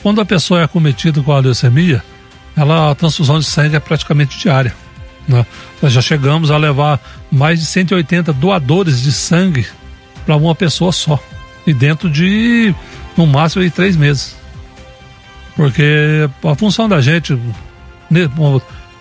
[0.00, 2.04] quando a pessoa é acometida com a leucemia,
[2.56, 4.72] ela, a transfusão de sangue é praticamente diária.
[5.28, 5.44] Né?
[5.82, 6.98] Nós já chegamos a levar
[7.30, 9.66] mais de 180 doadores de sangue
[10.24, 11.22] para uma pessoa só.
[11.66, 12.74] E dentro de,
[13.16, 14.34] no máximo, de três meses.
[15.54, 17.34] Porque a função da gente,
[18.10, 18.30] né,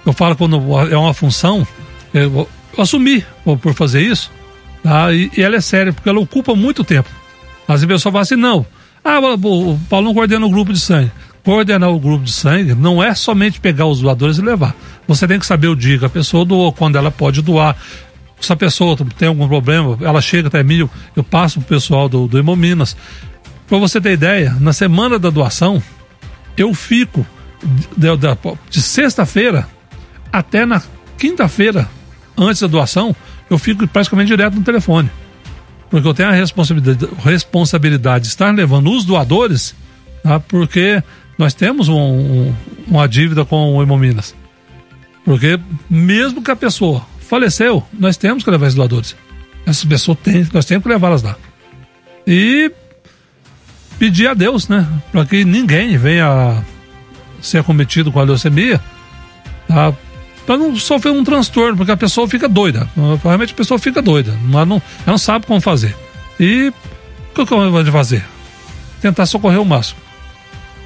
[0.06, 0.58] eu falo quando
[0.92, 1.66] é uma função,
[2.14, 3.24] eu, assumi
[3.62, 4.32] por fazer isso,
[4.84, 5.14] tá?
[5.14, 7.10] e, ela é séria, porque ela ocupa muito tempo.
[7.68, 8.66] As pessoas falam assim, não,
[9.04, 11.12] ah, o Paulo não coordena o grupo de sangue
[11.48, 14.76] coordenar o grupo de sangue não é somente pegar os doadores e levar.
[15.08, 17.74] Você tem que saber o dia que a pessoa doou, quando ela pode doar.
[18.42, 22.10] se a pessoa tem algum problema, ela chega até mim, eu, eu passo pro pessoal
[22.10, 22.98] do, do Hemominas.
[23.66, 25.82] Para você ter ideia, na semana da doação,
[26.58, 27.26] eu fico
[27.96, 28.28] de, de,
[28.70, 29.70] de sexta-feira
[30.30, 30.82] até na
[31.18, 31.88] quinta-feira,
[32.38, 33.16] antes da doação,
[33.50, 35.10] eu fico praticamente direto no telefone.
[35.90, 39.74] Porque eu tenho a responsabilidade, responsabilidade de estar levando os doadores,
[40.22, 40.42] tá?
[40.42, 41.02] porque
[41.38, 42.56] nós temos um, um,
[42.88, 44.36] uma dívida com o Hemominas.
[45.24, 49.16] Porque mesmo que a pessoa faleceu, nós temos que levar os doadores.
[49.66, 51.36] Essas pessoas têm, nós temos que levá-las lá.
[52.26, 52.72] E
[54.00, 54.88] pedir a Deus, né?
[55.12, 56.64] Para que ninguém venha
[57.42, 58.82] ser acometido com a leucemia,
[59.68, 59.94] tá?
[60.46, 62.90] Para não sofrer um transtorno, porque a pessoa fica doida.
[63.22, 64.32] Realmente a pessoa fica doida.
[64.50, 65.94] Ela não, ela não sabe como fazer.
[66.40, 66.72] E
[67.36, 68.24] o que eu vou fazer?
[69.02, 70.07] Tentar socorrer o máximo.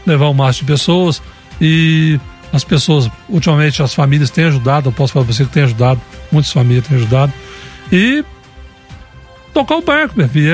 [0.05, 1.21] Levar o máximo de pessoas
[1.59, 2.19] e
[2.51, 6.01] as pessoas, ultimamente, as famílias têm ajudado, eu posso falar para você que tem ajudado,
[6.31, 7.31] muitas famílias têm ajudado.
[7.91, 8.25] E
[9.53, 10.51] tocar o barco, meu filho,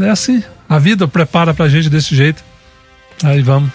[0.00, 0.42] é, é assim.
[0.68, 2.42] A vida prepara pra gente desse jeito.
[3.22, 3.70] Aí vamos.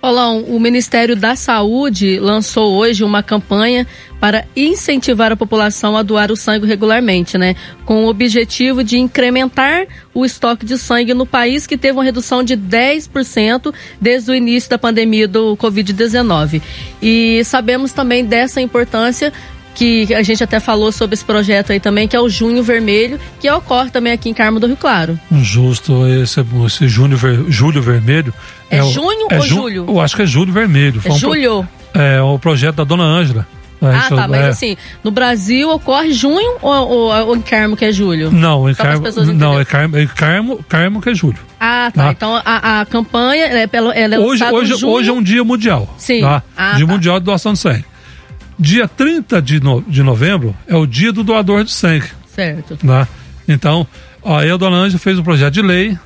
[0.00, 3.84] Paulão, o Ministério da Saúde lançou hoje uma campanha
[4.20, 7.56] para incentivar a população a doar o sangue regularmente, né?
[7.84, 12.44] Com o objetivo de incrementar o estoque de sangue no país, que teve uma redução
[12.44, 16.62] de 10% desde o início da pandemia do Covid-19.
[17.02, 19.32] E sabemos também dessa importância
[19.78, 23.20] que a gente até falou sobre esse projeto aí também, que é o Junho Vermelho,
[23.38, 25.18] que ocorre também aqui em Carmo do Rio Claro.
[25.30, 28.34] Justo, esse, esse junho, ver, Julho Vermelho.
[28.68, 29.86] É, é junho é ou ju, julho?
[29.88, 31.00] Eu acho que é Julho Vermelho.
[31.04, 31.68] É um julho?
[31.92, 33.46] Pro, é, o projeto da Dona Ângela.
[33.80, 34.48] Ah, tá, mas é.
[34.48, 38.32] assim, no Brasil ocorre junho ou, ou, ou em Carmo que é julho?
[38.32, 41.38] Não, em Carmo, não, é Carmo, é Carmo, Carmo que é julho.
[41.60, 42.06] Ah, tá.
[42.06, 42.10] tá.
[42.10, 45.88] Então a, a campanha é, ela é hoje, hoje, hoje é um dia mundial.
[45.96, 46.22] Sim.
[46.22, 46.42] Tá?
[46.56, 46.92] Ah, dia tá.
[46.92, 47.84] mundial de doação de sangue.
[48.58, 52.08] Dia 30 de, no, de novembro é o dia do doador de sangue.
[52.34, 52.78] Certo.
[52.82, 53.06] Né?
[53.46, 53.86] Então,
[54.24, 55.96] aí a dona Ângela fez um projeto de lei,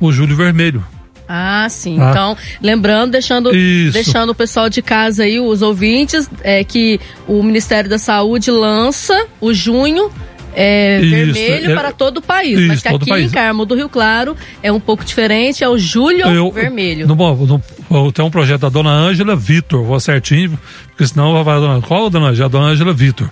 [0.00, 0.84] o Júlio Vermelho.
[1.32, 1.96] Ah, sim.
[2.00, 2.10] Ah.
[2.10, 3.52] Então, lembrando, deixando,
[3.92, 9.26] deixando o pessoal de casa aí, os ouvintes, é que o Ministério da Saúde lança
[9.40, 10.10] o junho
[10.54, 12.58] é, isso, vermelho é, para todo o país.
[12.58, 15.78] Isso, mas que aqui em Carmo do Rio Claro é um pouco diferente, é o
[15.78, 17.06] julho eu, vermelho.
[17.06, 20.58] No, no, tem um projeto da dona Ângela Vitor, vou certinho,
[20.88, 22.46] porque senão vai falar, qual a dona Ângela?
[22.46, 23.30] A dona Ângela Vitor.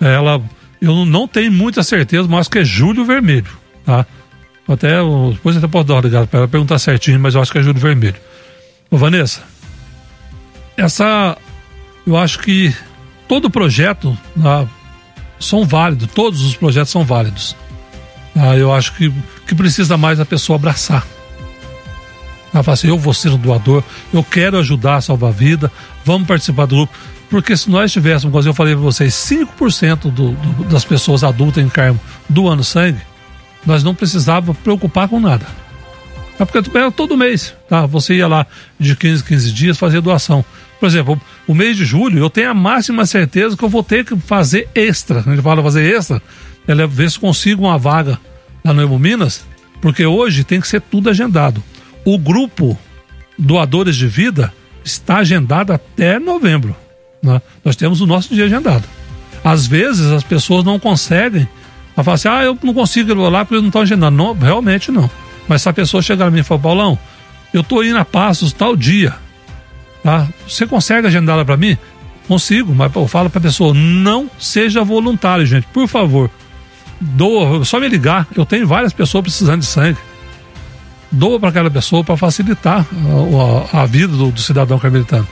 [0.00, 0.40] Ela,
[0.80, 3.50] eu não tenho muita certeza, mas acho que é julho vermelho,
[3.84, 4.06] tá?
[4.68, 4.96] Até,
[5.32, 7.62] depois até posso dar uma ligada para ela perguntar certinho, mas eu acho que é
[7.62, 8.16] julho vermelho.
[8.90, 9.42] Ô, Vanessa,
[10.76, 11.36] essa,
[12.06, 12.74] eu acho que
[13.28, 14.66] todo projeto, tá?
[15.38, 17.56] São válidos, todos os projetos são válidos.
[18.34, 19.12] Ah, eu acho que
[19.46, 21.06] que precisa mais a pessoa abraçar.
[22.52, 25.70] Ela fala assim, eu vou ser um doador, eu quero ajudar a salvar a vida,
[26.04, 26.96] vamos participar do grupo.
[27.28, 31.64] Porque se nós tivéssemos, como eu falei para vocês, 5% do, do, das pessoas adultas
[31.64, 33.00] em Carmo doando sangue,
[33.64, 35.46] nós não precisávamos preocupar com nada.
[36.38, 37.84] É porque era todo mês, tá?
[37.86, 38.46] Você ia lá
[38.78, 40.44] de 15 15 dias fazer doação.
[40.78, 44.04] Por exemplo, o mês de julho, eu tenho a máxima certeza que eu vou ter
[44.04, 45.20] que fazer extra.
[45.20, 46.20] A gente fala fazer extra,
[46.66, 48.18] é ver se consigo uma vaga
[48.64, 49.46] lá no Evo Minas,
[49.80, 51.62] porque hoje tem que ser tudo agendado.
[52.04, 52.76] O grupo
[53.38, 54.52] Doadores de Vida
[54.84, 56.74] está agendado até novembro.
[57.22, 57.40] Né?
[57.64, 58.84] Nós temos o nosso dia agendado.
[59.44, 61.48] Às vezes as pessoas não conseguem.
[61.96, 64.16] Ela fala assim: ah, eu não consigo ir lá porque eles não estão agendando.
[64.16, 65.08] Não, realmente não.
[65.46, 66.98] Mas se a pessoa chegar a mim e falar, Paulão,
[67.54, 69.14] eu estou indo a passos tal dia
[70.06, 70.28] Tá?
[70.46, 71.76] Você consegue agendá-la para mim?
[72.28, 76.30] Consigo, mas eu falo para a pessoa, não seja voluntário, gente, por favor.
[77.00, 78.24] Doa, só me ligar.
[78.36, 79.98] Eu tenho várias pessoas precisando de sangue.
[81.10, 82.86] Doa para aquela pessoa para facilitar
[83.72, 85.26] a, a, a vida do, do, cidadão carmelitano.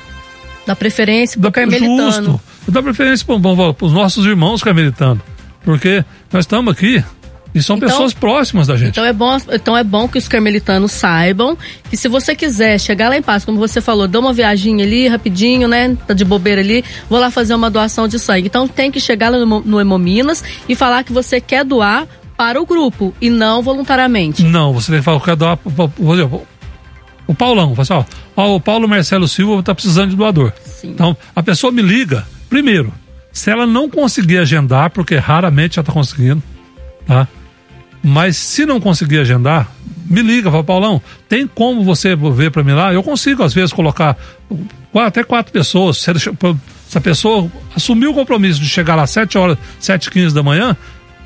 [0.67, 2.11] Dá preferência para o carmelitano.
[2.11, 2.41] Justo.
[2.67, 5.23] Dá preferência para os nossos irmãos carmelitanos.
[5.65, 7.05] Porque nós estamos aqui
[7.55, 8.91] e são então, pessoas próximas da gente.
[8.91, 11.57] Então é, bom, então é bom que os carmelitanos saibam
[11.89, 15.07] que se você quiser chegar lá em paz, como você falou, dá uma viagem ali
[15.07, 15.97] rapidinho, né?
[16.07, 18.49] Tá de bobeira ali, vou lá fazer uma doação de sangue.
[18.49, 22.61] Então tem que chegar lá no, no Hemominas e falar que você quer doar para
[22.61, 24.43] o grupo e não voluntariamente.
[24.43, 25.57] Não, você tem que falar que quer doar.
[25.57, 26.45] Por exemplo,
[27.27, 27.95] o Paulão, assim,
[28.37, 30.53] ó, o Paulo Marcelo Silva está precisando de doador.
[30.65, 30.91] Sim.
[30.91, 32.93] Então a pessoa me liga, primeiro,
[33.33, 36.43] se ela não conseguir agendar, porque raramente ela está conseguindo,
[37.07, 37.29] tá?
[38.05, 39.67] Mas se não conseguir agendar,
[40.05, 42.93] me liga, fala, Paulão, tem como você ver para mim lá?
[42.93, 44.15] Eu consigo, às vezes, colocar
[44.95, 45.97] até quatro pessoas.
[45.97, 50.43] Se, a pessoa assumiu o compromisso de chegar lá às 7 horas, 7 15 da
[50.43, 50.77] manhã,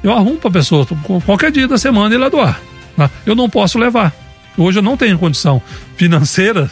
[0.04, 0.86] eu arrumo para a pessoa,
[1.26, 2.60] qualquer dia da semana, lá doar.
[2.96, 3.10] Tá?
[3.26, 4.14] Eu não posso levar.
[4.56, 5.60] Hoje eu não tenho condição
[5.96, 6.70] financeira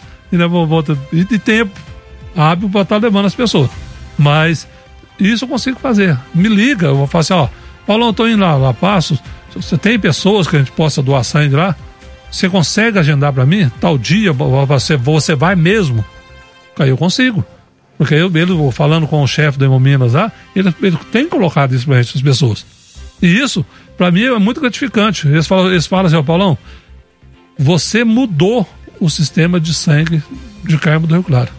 [1.12, 1.78] e de tempo
[2.36, 3.70] hábil para estar levando as pessoas.
[4.16, 4.68] Mas
[5.18, 6.16] isso eu consigo fazer.
[6.32, 7.48] Me liga, eu vou falar assim, ó
[7.86, 8.74] Paulão, tô indo lá, lá
[9.56, 11.74] Você tem pessoas que a gente possa doar sangue lá?
[12.30, 13.70] Você consegue agendar para mim?
[13.80, 16.04] Tal dia você, você vai mesmo?
[16.78, 17.44] Aí eu consigo.
[17.96, 21.86] Porque eu, ele, falando com o chefe do Hemominas lá, ele, ele tem colocado isso
[21.86, 22.66] para as pessoas.
[23.22, 23.64] E isso,
[23.96, 25.26] para mim, é muito gratificante.
[25.26, 26.58] Eles falam, eles falam assim, ó, Paulão,
[27.58, 28.68] você mudou
[29.00, 30.22] o sistema de sangue
[30.64, 31.50] de Carmo do Rio Claro.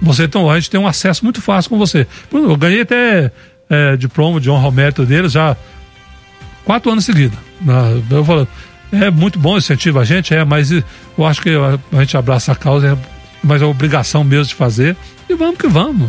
[0.00, 2.06] Você então, a gente tem um acesso muito fácil com você.
[2.32, 3.30] Eu ganhei até
[3.68, 5.54] é, diploma de honra ao mérito deles já
[6.70, 7.36] quatro anos seguidos.
[8.08, 8.46] Eu falo,
[8.92, 10.84] é muito bom, incentiva a gente, é, mas eu
[11.26, 12.96] acho que a gente abraça a causa, é,
[13.42, 14.96] mas é obrigação mesmo de fazer.
[15.28, 16.08] E vamos que vamos.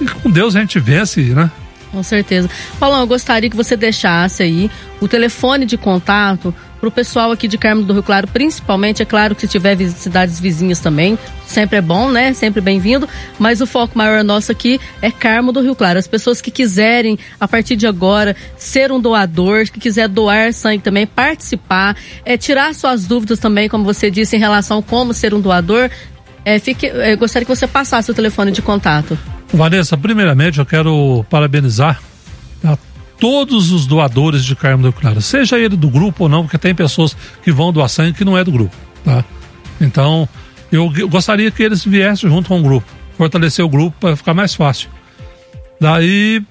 [0.00, 1.48] E com Deus a gente vence, né?
[1.92, 2.50] Com certeza.
[2.80, 4.68] Paulão, eu gostaria que você deixasse aí
[5.00, 9.04] o telefone de contato para o pessoal aqui de Carmo do Rio Claro, principalmente, é
[9.04, 12.32] claro que se tiver cidades vizinhas também, sempre é bom, né?
[12.32, 13.06] Sempre bem-vindo,
[13.38, 15.98] mas o foco maior nosso aqui é Carmo do Rio Claro.
[15.98, 20.82] As pessoas que quiserem, a partir de agora, ser um doador, que quiser doar sangue
[20.82, 25.34] também, participar, é, tirar suas dúvidas também, como você disse, em relação a como ser
[25.34, 25.90] um doador,
[26.44, 29.18] é, fique, é, gostaria que você passasse o telefone de contato.
[29.52, 32.00] Vanessa, primeiramente eu quero parabenizar
[32.64, 32.76] a
[33.20, 36.74] todos os doadores de Carmo do Claro, seja ele do grupo ou não, porque tem
[36.74, 39.22] pessoas que vão doar sangue que não é do grupo, tá?
[39.80, 40.28] Então,
[40.72, 44.54] eu gostaria que eles viessem junto com o grupo, fortalecer o grupo para ficar mais
[44.54, 44.88] fácil.
[45.80, 46.42] Daí,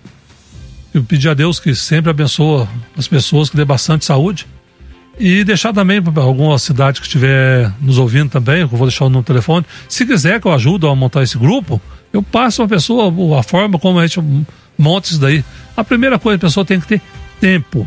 [0.93, 4.47] eu pedi a Deus que sempre abençoe as pessoas, que dê bastante saúde.
[5.19, 9.21] E deixar também para alguma cidade que estiver nos ouvindo também, eu vou deixar no
[9.21, 9.65] telefone.
[9.89, 11.81] Se quiser que eu ajude a montar esse grupo,
[12.13, 14.21] eu passo a pessoa a forma como a gente
[14.79, 15.43] monta isso daí.
[15.75, 17.01] A primeira coisa, a pessoa tem que ter
[17.39, 17.85] tempo.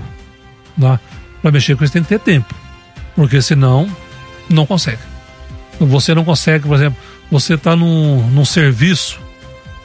[0.79, 1.01] Tá?
[1.41, 2.55] Para mexer com isso tem que ter tempo.
[3.17, 3.89] Porque senão,
[4.49, 5.01] não consegue.
[5.81, 6.99] Você não consegue, por exemplo,
[7.31, 9.19] você está num, num serviço,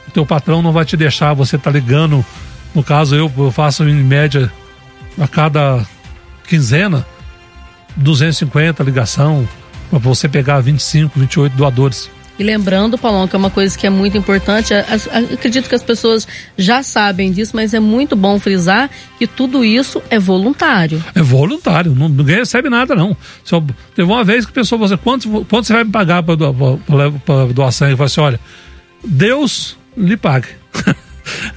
[0.06, 2.24] o teu patrão não vai te deixar, você está ligando.
[2.74, 4.52] No caso, eu, eu faço em média
[5.18, 5.84] a cada
[6.46, 7.06] quinzena
[7.96, 9.48] 250 ligação
[9.90, 12.10] para você pegar 25, 28 doadores.
[12.38, 16.26] E lembrando, Paulão, que é uma coisa que é muito importante, acredito que as pessoas
[16.56, 21.02] já sabem disso, mas é muito bom frisar que tudo isso é voluntário.
[21.14, 23.16] É voluntário, não, ninguém recebe nada, não.
[23.42, 23.60] Só,
[23.94, 26.36] teve uma vez que a pessoa falou assim, quanto, quanto você vai me pagar para
[27.52, 27.92] doar sangue?
[27.92, 28.40] Eu falei assim, olha,
[29.04, 30.48] Deus lhe pague.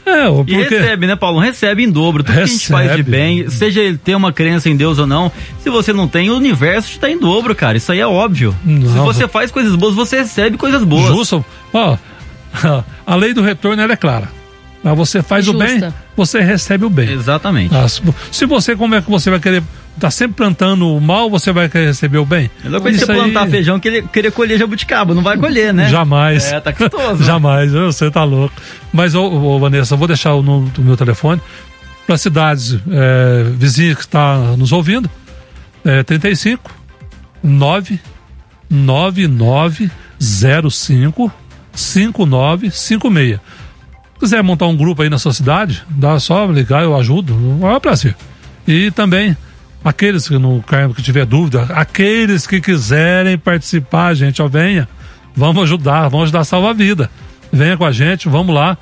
[0.06, 0.54] É, porque...
[0.54, 1.40] E recebe, né, Paulo?
[1.40, 2.24] Recebe em dobro.
[2.24, 2.50] Tudo recebe.
[2.50, 5.32] que a gente faz de bem, seja ele ter uma crença em Deus ou não,
[5.60, 7.78] se você não tem, o universo está em dobro, cara.
[7.78, 8.56] Isso aí é óbvio.
[8.64, 8.92] Não.
[8.92, 11.16] Se você faz coisas boas, você recebe coisas boas.
[11.16, 11.46] Justo.
[11.74, 11.98] Ó,
[13.06, 14.30] a lei do retorno é clara.
[14.84, 15.64] Mas você faz Justa.
[15.64, 17.12] o bem, você recebe o bem.
[17.12, 17.74] Exatamente.
[18.32, 19.62] Se você, como é que você vai querer
[20.00, 22.50] tá sempre plantando o mal, você vai receber o bem.
[22.64, 23.52] É louco você plantar aí...
[23.52, 25.90] feijão querer, querer colher jabuticaba, não vai colher, né?
[25.90, 26.52] Jamais.
[26.52, 27.24] É, tá custoso.
[27.24, 28.56] Jamais, você tá louco.
[28.92, 31.40] Mas, ô, ô, Vanessa, eu vou deixar o número do meu telefone
[32.08, 35.08] para cidades é, vizinhas que está nos ouvindo.
[35.84, 36.72] É 35
[37.44, 38.00] 9
[38.70, 41.34] 9905
[41.74, 43.40] 5956.
[44.14, 47.34] Se quiser montar um grupo aí na sua cidade, dá só ligar, eu ajudo.
[47.64, 48.16] É um prazer.
[48.68, 49.36] E também
[49.84, 50.64] Aqueles que não
[50.96, 54.88] que tiver dúvida, aqueles que quiserem participar, gente, ó, venha.
[55.36, 57.10] Vamos ajudar, vamos ajudar a salvar a vida.
[57.52, 58.78] Venha com a gente, vamos lá.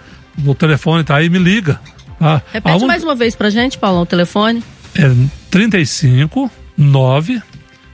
[0.46, 1.80] O telefone tá aí, me liga.
[2.20, 2.42] Tá?
[2.52, 4.62] Repete mais uma vez pra gente, Paulo, o telefone.
[4.94, 5.10] É
[5.50, 7.42] 35 9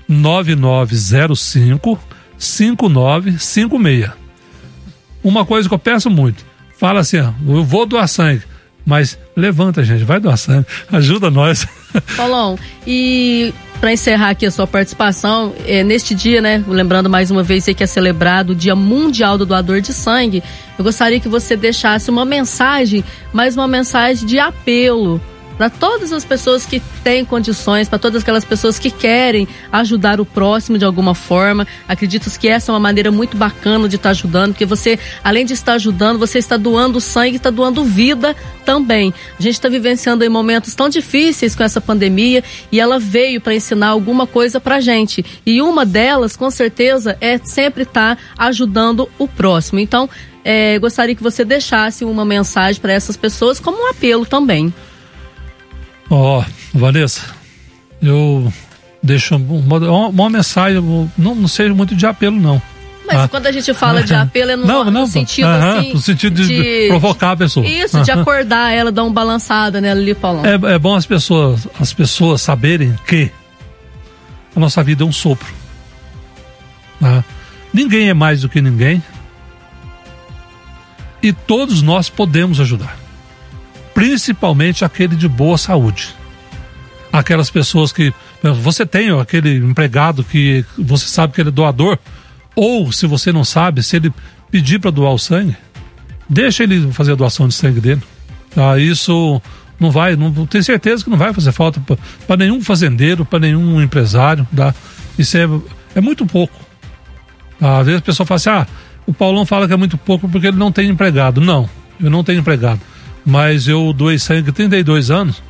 [0.07, 1.99] 9905
[2.37, 4.09] 5956.
[5.23, 6.45] Uma coisa que eu peço muito,
[6.77, 8.41] fala assim, ó, eu vou doar sangue
[8.85, 11.67] mas levanta, gente, vai doar sangue, ajuda nós.
[12.15, 17.43] Paulão, e para encerrar aqui a sua participação, é, neste dia, né, lembrando mais uma
[17.43, 20.43] vez que é celebrado o Dia Mundial do Doador de Sangue,
[20.77, 25.21] eu gostaria que você deixasse uma mensagem, mais uma mensagem de apelo
[25.57, 30.25] para todas as pessoas que têm condições, para todas aquelas pessoas que querem ajudar o
[30.25, 31.67] próximo de alguma forma.
[31.87, 35.45] Acredito que essa é uma maneira muito bacana de estar tá ajudando, porque você, além
[35.45, 39.13] de estar ajudando, você está doando sangue, está doando vida também.
[39.39, 43.55] A gente está vivenciando em momentos tão difíceis com essa pandemia e ela veio para
[43.55, 45.23] ensinar alguma coisa para gente.
[45.45, 49.79] E uma delas, com certeza, é sempre estar tá ajudando o próximo.
[49.79, 50.09] Então,
[50.43, 54.73] é, gostaria que você deixasse uma mensagem para essas pessoas como um apelo também.
[56.09, 57.21] Ó, oh, Vanessa,
[58.01, 58.51] eu
[59.01, 60.81] deixo uma, uma mensagem,
[61.17, 62.61] não, não seja muito de apelo, não.
[63.07, 63.27] Mas ah.
[63.27, 65.93] quando a gente fala de apelo é no, não, não, no sentido assim.
[65.93, 67.65] No sentido de, de, provocar a pessoa.
[67.65, 70.43] Isso, de acordar ela, dar uma balançada nela ali, Paulão.
[70.45, 73.31] É, é bom as pessoas, as pessoas saberem que
[74.55, 75.53] a nossa vida é um sopro.
[76.99, 77.23] Tá?
[77.73, 79.03] Ninguém é mais do que ninguém.
[81.21, 83.04] E todos nós podemos ajudar.
[83.95, 86.13] Principalmente aquele de boa saúde.
[87.11, 88.13] Aquelas pessoas que.
[88.61, 91.97] Você tem aquele empregado que você sabe que ele é doador,
[92.55, 94.13] ou se você não sabe, se ele
[94.51, 95.55] pedir para doar o sangue,
[96.29, 98.03] deixa ele fazer a doação de sangue dele.
[98.53, 98.77] Tá?
[98.77, 99.41] Isso
[99.79, 101.81] não vai, não tenho certeza que não vai fazer falta
[102.27, 104.47] para nenhum fazendeiro, para nenhum empresário.
[104.55, 104.75] Tá?
[105.17, 105.49] Isso é,
[105.95, 106.53] é muito pouco.
[107.59, 107.79] Tá?
[107.79, 108.67] Às vezes a pessoa fala assim: ah,
[109.07, 111.41] o Paulão fala que é muito pouco porque ele não tem empregado.
[111.41, 111.67] Não,
[111.99, 112.81] eu não tenho empregado.
[113.25, 115.41] Mas eu doei sangue 32 anos,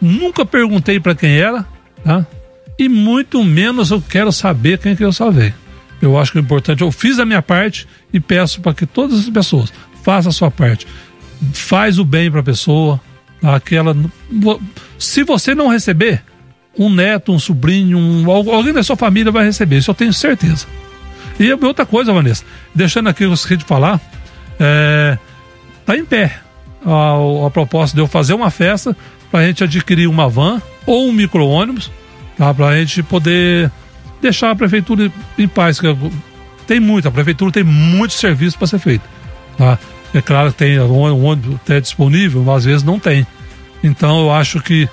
[0.00, 1.66] nunca perguntei para quem era,
[2.04, 2.26] tá?
[2.78, 5.54] E muito menos eu quero saber quem que eu salvei.
[6.00, 9.20] Eu acho que o importante, eu fiz a minha parte e peço para que todas
[9.20, 9.72] as pessoas
[10.02, 10.86] façam a sua parte.
[11.52, 13.00] Faz o bem para a pessoa,
[13.42, 13.96] aquela.
[14.98, 16.22] Se você não receber,
[16.78, 20.66] um neto, um sobrinho, um, alguém da sua família vai receber, isso eu tenho certeza.
[21.38, 24.00] E outra coisa, Vanessa, deixando aqui o que de falar,
[24.58, 25.16] é,
[25.86, 26.40] tá em pé
[26.84, 28.96] a, a proposta de eu fazer uma festa
[29.30, 31.90] para a gente adquirir uma van ou um micro-ônibus,
[32.36, 33.70] tá, para a gente poder
[34.20, 35.80] deixar a prefeitura em paz.
[36.66, 39.04] Tem muito, a prefeitura tem muito serviço para ser feito.
[39.56, 39.78] Tá?
[40.14, 43.26] É claro que tem um ônibus até disponível, mas às vezes não tem.
[43.82, 44.88] Então eu acho que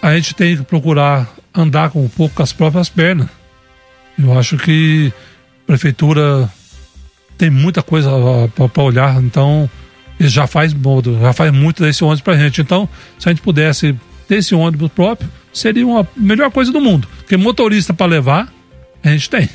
[0.00, 3.28] a gente tem que procurar andar com um pouco com as próprias pernas.
[4.18, 5.12] Eu acho que
[5.64, 6.50] a prefeitura
[7.36, 8.10] tem muita coisa
[8.54, 9.68] para olhar, então
[10.28, 10.74] já faz
[11.20, 12.60] já faz muito desse ônibus para a gente.
[12.60, 13.94] Então, se a gente pudesse
[14.28, 17.08] ter esse ônibus próprio, seria uma melhor coisa do mundo.
[17.18, 18.52] Porque motorista para levar,
[19.02, 19.48] a gente tem.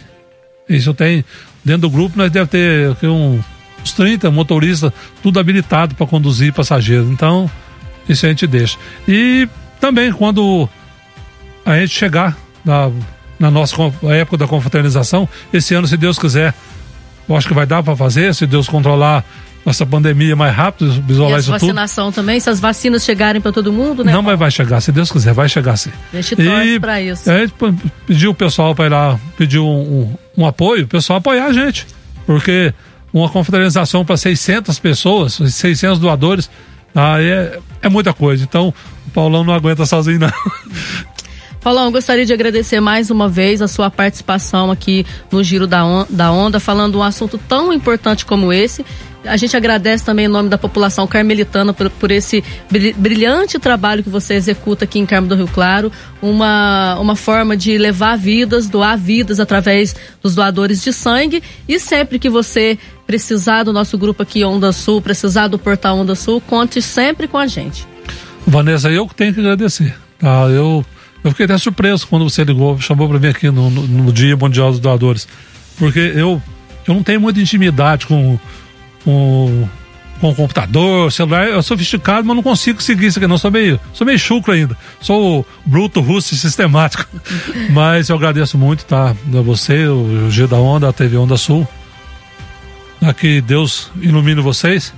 [0.68, 1.24] Isso tem.
[1.64, 3.40] Dentro do grupo nós deve ter um,
[3.82, 4.92] uns 30 motoristas,
[5.22, 7.10] tudo habilitado para conduzir passageiros.
[7.10, 7.50] Então,
[8.08, 8.78] isso a gente deixa.
[9.08, 9.48] E
[9.80, 10.70] também quando
[11.66, 12.92] a gente chegar na,
[13.40, 16.54] na nossa época da confraternização, esse ano, se Deus quiser,
[17.28, 19.24] eu acho que vai dar para fazer, se Deus controlar
[19.66, 21.60] essa pandemia mais rápido, isolar e isso tudo.
[21.60, 24.12] vacinação também, se as vacinas chegarem para todo mundo, né?
[24.12, 25.92] Não, mas vai chegar, se Deus quiser, vai chegar sim.
[26.14, 27.24] A gente torce para isso.
[27.26, 27.54] Gente
[28.08, 31.54] pediu o pessoal para ir lá, pediu um, um, um, apoio, o pessoal apoiar a
[31.54, 31.86] gente,
[32.26, 32.74] porque
[33.14, 36.50] uma confraternização para 600 pessoas, 600 doadores,
[36.96, 38.44] ah, é, é muita coisa.
[38.44, 38.74] Então,
[39.08, 40.32] o Paulão não aguenta sozinho, não.
[41.62, 46.06] Paulão, gostaria de agradecer mais uma vez a sua participação aqui no Giro da, on
[46.10, 48.86] da Onda, falando um assunto tão importante como esse
[49.26, 52.44] a gente agradece também em nome da população carmelitana por, por, esse
[52.98, 55.92] brilhante trabalho que você executa aqui em Carmo do Rio Claro,
[56.22, 62.18] uma, uma forma de levar vidas, doar vidas através dos doadores de sangue e sempre
[62.18, 66.82] que você precisar do nosso grupo aqui Onda Sul, precisar do Portal Onda Sul, conte
[66.82, 67.86] sempre com a gente.
[68.46, 69.96] Vanessa, eu tenho que agradecer.
[70.18, 70.48] Tá?
[70.50, 70.86] Eu,
[71.24, 74.36] eu fiquei até surpreso quando você ligou, chamou para mim aqui no, no, no Dia
[74.38, 75.28] Mundial dos Doadores,
[75.78, 76.42] porque eu,
[76.88, 78.40] eu não tenho muita intimidade com
[79.04, 79.68] com,
[80.20, 83.38] com o computador, celular, eu sou sofisticado, mas não consigo seguir isso aqui, não.
[83.38, 84.78] Sou meio, sou meio chucro ainda.
[85.00, 87.06] Sou bruto, russo e sistemático.
[87.72, 89.10] mas eu agradeço muito, tá?
[89.12, 91.68] A você, o G da Onda, a TV Onda Sul.
[93.18, 94.94] Que Deus ilumine vocês.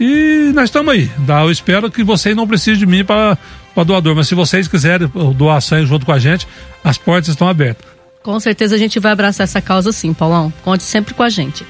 [0.00, 1.10] E nós estamos aí.
[1.26, 1.42] Tá?
[1.42, 3.36] Eu espero que vocês não precisem de mim para
[3.82, 6.46] doador, mas se vocês quiserem doar sangue junto com a gente,
[6.84, 7.86] as portas estão abertas.
[8.22, 10.52] Com certeza a gente vai abraçar essa causa sim, Paulão.
[10.62, 11.66] Conte sempre com a gente.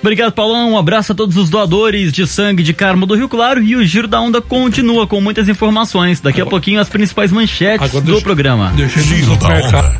[0.00, 0.72] Obrigado, Paulão.
[0.72, 3.62] Um abraço a todos os doadores de sangue de Carmo do Rio Claro.
[3.62, 6.20] E o Giro da Onda continua com muitas informações.
[6.20, 8.72] Daqui agora, a pouquinho, as principais manchetes do programa.
[8.76, 9.94] Deixa Giro da Onda.